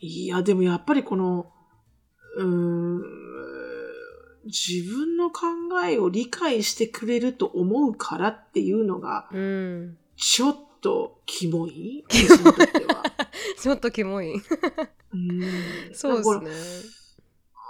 [0.00, 1.52] いや、でもやっぱりこの、
[2.36, 3.02] うーん、
[4.46, 5.46] 自分の考
[5.84, 9.98] えを理解してくれると思うからっていうのが、うん。
[10.16, 12.04] ちょっとキモい？
[13.58, 14.34] ちょっとキモい。
[15.12, 16.90] うんそうですね。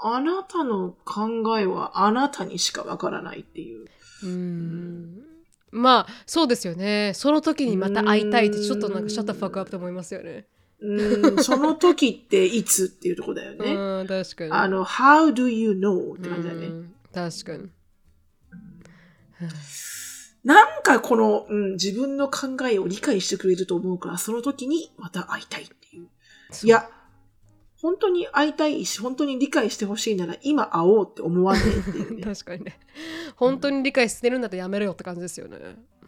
[0.03, 3.87] あなたの考えはあなたにしかわからないっていう。
[4.23, 5.25] うん。
[5.71, 7.13] まあ、そうですよね。
[7.15, 10.47] その時にまた会いたいって、ちょっとなんかシャッターファックアップと思いますよね。
[10.81, 13.75] うん、その時っていつっていうとこだよね。
[13.75, 14.53] うん、確かに。
[14.53, 16.15] あの、how do you know?
[16.15, 16.67] って感じだね。
[16.67, 17.71] うん確かに。
[20.45, 26.09] なんかこの、うん、自分の考えを理解してくれると思うから、その時にまた会いたいっていう。
[26.63, 26.89] いや、
[27.81, 32.23] 本当に会いたいし、本当に理解してほしいなら今会おうって思わないっていうね。
[32.35, 32.79] 確かにね。
[33.37, 35.59] 本当に理解してるんだったらやめろよって感じですよね。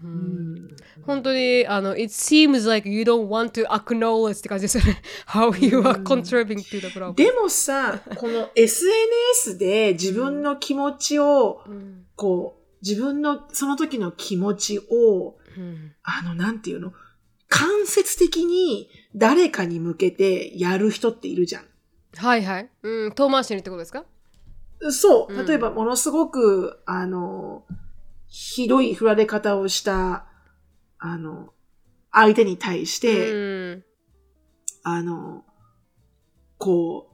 [0.07, 0.76] んん
[1.07, 5.03] 本当に、あの、it seems like you don't want to acknowledge って感じですよね。
[5.28, 7.14] how you are contributing to the problem.
[7.14, 16.92] でもさ、この SNS で自分の気持ちを、うんこう、自分のその時の気持ちを、うんあの、なんていうの？
[17.48, 21.64] 間接的に誰かに向けてやる人っているじゃん。
[22.16, 22.70] はいはい。
[22.82, 24.05] うん、遠回しにってことですか？
[24.90, 25.42] そうう。
[25.42, 27.64] ん例えば、ものすごく、あの、
[28.31, 30.24] ひどい振られ方をした、
[30.99, 31.53] あの、
[32.12, 33.85] 相手に対しうて、ん。
[34.85, 35.45] あの、
[36.57, 37.09] こ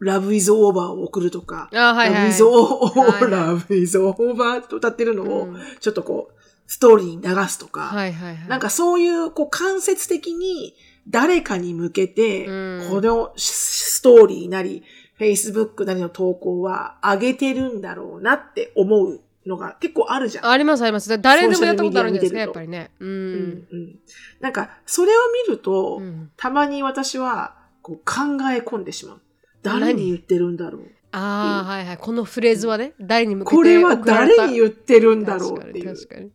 [0.00, 2.28] う、Love is over を送るとか、あ、はいはい。
[2.28, 6.34] Love is over, はいはい Love is over と歌ってるのを、うんちょっとこう、
[6.66, 8.48] ストーリーに流すとか、はいはいはい。
[8.48, 10.74] なんかそういう、こう、間接的に
[11.08, 14.84] 誰かに向けて、うんこのストーリーなり、
[15.18, 20.46] Facebook なりの投稿は上げてるんだろうなって思うのが結構あるじゃん。
[20.46, 21.20] ありますあります。
[21.20, 22.90] 誰でもやったことあるんですか、やっぱりね。
[23.00, 23.06] う。
[23.06, 23.98] うんんうん
[24.40, 28.04] なんか、それを見ると、うんたまに私はこう考
[28.52, 29.20] え込んでしまう。
[29.62, 30.82] 誰に言ってるんだろう。
[31.12, 31.98] ああ、はいはい。
[31.98, 35.94] このフレーズはね、誰に向けてこれは誰に言ってるんだろうっていう。
[35.94, 36.30] 確かに。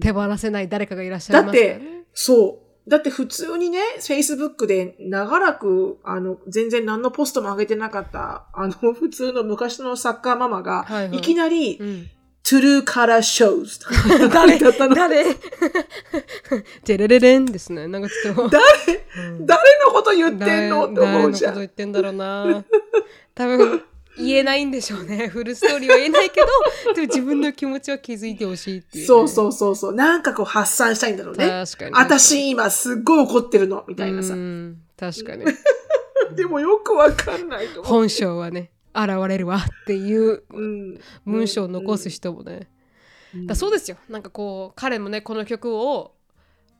[0.00, 2.04] 手放せない誰かがいらっしゃいますからね。
[2.12, 2.68] そう。
[2.88, 12.10] だって普通にね、Facebook で長らく、あの、全然何のポストも上げてなかった、あの、普通の昔のサッカーママが、はいはいいきなり、うん、
[12.44, 14.94] True Color Shows とか誰だったの？
[14.94, 15.34] 誰？
[16.84, 17.86] テレレレンですね。
[17.86, 18.48] なんかちょっと。
[18.48, 18.64] 誰？
[19.40, 20.86] 誰のこと言ってんの？
[20.86, 21.54] って誰のこと思うじゃん。
[21.56, 22.64] 言ってんだろうな。
[23.34, 23.82] 多分
[24.16, 25.28] 言えないんでしょうね。
[25.28, 26.46] フルストーリーは言えないけど、
[26.94, 29.06] でも自分の気持ちは気づいてほしいっていう、ね。
[29.06, 29.94] そうそうそうそう。
[29.94, 31.46] なんかこう発散したいんだろうね。
[31.48, 31.94] 確かに。
[31.94, 34.36] 私今すっごい怒ってるの、みたいなさう。
[34.36, 35.44] ん確かに。
[36.34, 37.92] でもよくわかんないと思う。
[37.92, 42.68] 本性はね、現れるわっていううん文章を残す人もね。
[43.46, 43.96] だそうですよ。
[44.08, 46.14] なんかこう、彼もね、この曲を、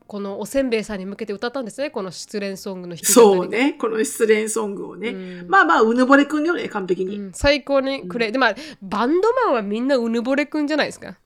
[0.07, 1.91] このおせんべいさんに向けて歌ったんですね。
[1.91, 3.75] この失恋ソングのそうね。
[3.75, 5.11] この失恋ソングをね。
[5.11, 7.19] うんまあまあ、うぬぼれくんよね、完璧に。
[7.19, 11.19] うん最高にくれ、でまあバンドマンはみんなうぬぼれくんじゃないですか、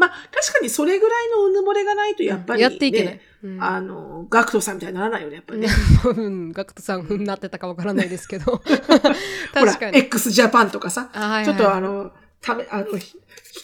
[0.00, 3.62] まあ、確かにそれぐらいのうぬぼれがないと、やっぱり、ねやっていけない、うん。
[3.62, 5.68] あの、ガクトさんみたいにならないよね、やっぱりね。
[6.04, 8.56] うん、ガクトさんになってたかわからないですけど。
[8.56, 8.62] ほ
[9.52, 9.98] ら確か、に。
[9.98, 13.18] x ジャパンとかさ、あはいはいちょっとあの、ため、あの、ひ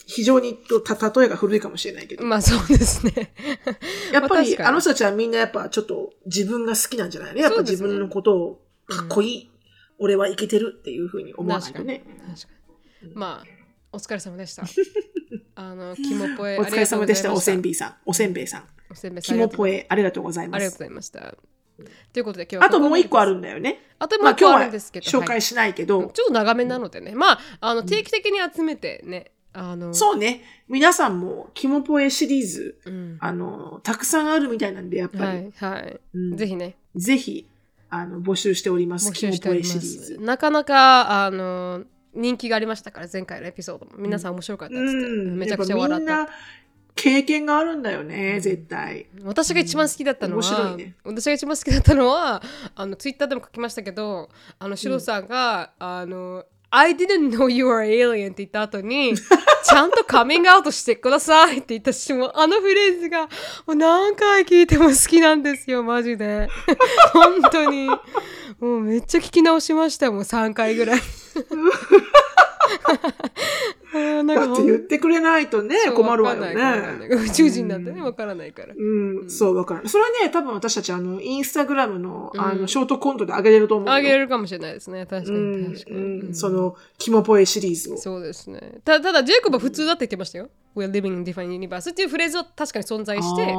[0.06, 3.32] 非常にとた例えが古いかもしれないけど、まあそうですね。
[4.12, 9.50] やっぱりまあの人たちはみんなやっぱちょっと自分が好きなんじゃないのやっぱ自分のことをかっこいい、
[9.98, 12.04] 俺はいけてるっていうふうに思わないとね。
[12.28, 12.48] 確か
[13.02, 13.12] に。
[13.14, 13.55] まあ
[13.96, 14.64] お疲れ様でした。
[15.54, 17.94] あのキモポエお疲れ様でした、おせんべいさん。
[18.04, 18.64] おせんべいさん。
[18.90, 20.56] おせんべいさキんモポエ、ありがとうございます。
[20.56, 21.34] ありがとうございました。
[22.12, 23.80] ということで今日はあともう一個あるるんだよね。
[23.98, 25.26] あともう一個まあるんですけど、はい。
[25.26, 27.14] 紹介しないけど、ちょっと長めなのでね。
[27.14, 33.16] まああの定期的に集めてねあのそうね、皆さんもキモポエシリーズ、うん。
[33.20, 36.36] あの、たくさんあるみたいなんで、やっぱり、はいはい、うん。
[36.36, 36.76] ぜひね。
[36.94, 37.48] ぜひ、
[37.88, 39.10] あの、募集しております。
[39.14, 40.04] キモポエシリーズ。
[40.16, 41.84] すなかなかあの
[42.16, 43.92] 人気がありましたから前回のエピソードも。
[43.96, 46.12] 皆さん面白かったですって、うん、めちゃくちゃ笑った。
[46.12, 46.36] やっぱみんな
[46.96, 49.06] 経験があるんだよね、絶対。
[49.22, 50.96] 私が一番好きだったのは、面白いね。
[51.04, 52.42] 私が一番好きだったのは
[52.74, 56.46] あのツイッターでも書きましたけどあのシロさんが、あの
[56.78, 63.28] I didn't know you were alien って言った後に ちゃんとカミングアウトしてくださいって言ったしもあのフレーズがも
[63.68, 66.50] う何回聞いても好きなんですよマジで。
[67.14, 67.88] 本当に。
[68.60, 71.00] もうめっちゃ聞き直しましたもう3回ぐらい。
[73.96, 76.54] あーだって言ってくれないとね、困るわよね。
[77.10, 79.88] 宇宙人なんてねわからないからうん、そう、わからない。
[79.88, 83.92] それはね、多分私たち、あの、インスタグラムの、あの、うんショートコントで上げれると思うよ。
[83.94, 87.96] あげれるかもしれないですね確かにうん確かに、うんうんその、キモポエシリーズを。
[87.96, 88.80] そうですね。
[88.84, 90.48] たただ、ジェイコブは普通だって言ってましたよ。
[90.76, 93.54] We're living in different universe っていうフレーズは確かに存在して、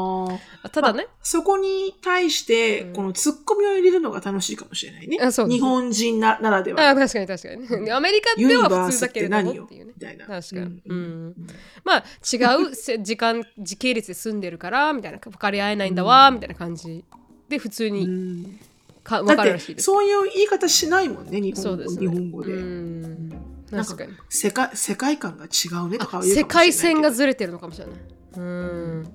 [0.69, 5.17] ただね、そこに対して、うんこのツッコミを入れるのが楽しいかもしれないね。
[5.17, 6.89] うです日本人なならでは。
[6.89, 7.91] あ確かに確かに。
[7.91, 10.01] アメリカでは普通だけれども何よっていうねみ。
[10.01, 10.25] たいな。
[10.27, 10.61] 確かに。
[10.63, 11.35] ううんん。
[11.83, 12.37] まあ、違
[12.71, 17.03] うせ時間、時系列で住んでるから、みたいな、分かり合えないんだわ、みたいな感じ
[17.49, 18.59] で、普通うに
[19.03, 19.85] 分かるらしい、です。
[19.85, 22.01] そういう言い方しないもんね、日本語そうですね。
[22.01, 22.53] 日本語で。
[22.53, 23.46] うん。
[23.71, 24.13] なん確かに。
[24.29, 27.95] 世界世界観が違うねとかあ言うかもしれないけど世界線がずれてるのかもしれない。
[28.37, 29.13] うん。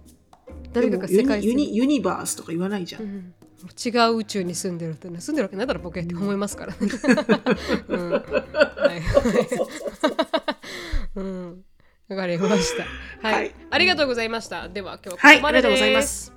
[0.73, 3.03] 誰かが世界線ユニユニバースとか言わないじゃん。
[3.03, 6.79] うん違う宇宙に住んでるってね住んでるわけないだろ僕って思いますからね。
[7.89, 8.23] うんはい
[11.15, 11.65] うん
[12.09, 12.85] わかりました。
[13.29, 14.69] はい、はいありがとうございました。
[14.69, 15.97] では今日はこはい、こまでありがとうございで。
[15.97, 16.33] ますす。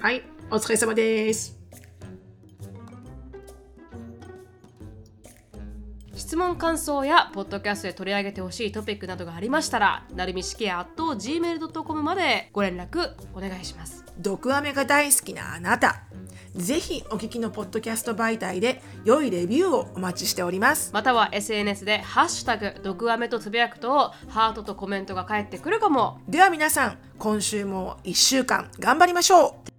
[0.00, 1.55] はい、お疲れ様です。
[6.16, 14.02] 質問感想やポッドキャストで取り上げてほしいトピックなどがありましたら、なるみしきや gmail.com までご連絡お願いします。
[14.18, 16.02] 毒アメが大好きなあなた。
[16.54, 20.90] ぜひお聞きのポッドキャスト媒体で良いレビューをお待ちしております。
[20.94, 26.18] または SNS でハッシュタグ毒アメとつぶやくとハートとコメントが返ってくるかも。
[26.26, 29.75] では皆さん、今週も1週間頑張りましょう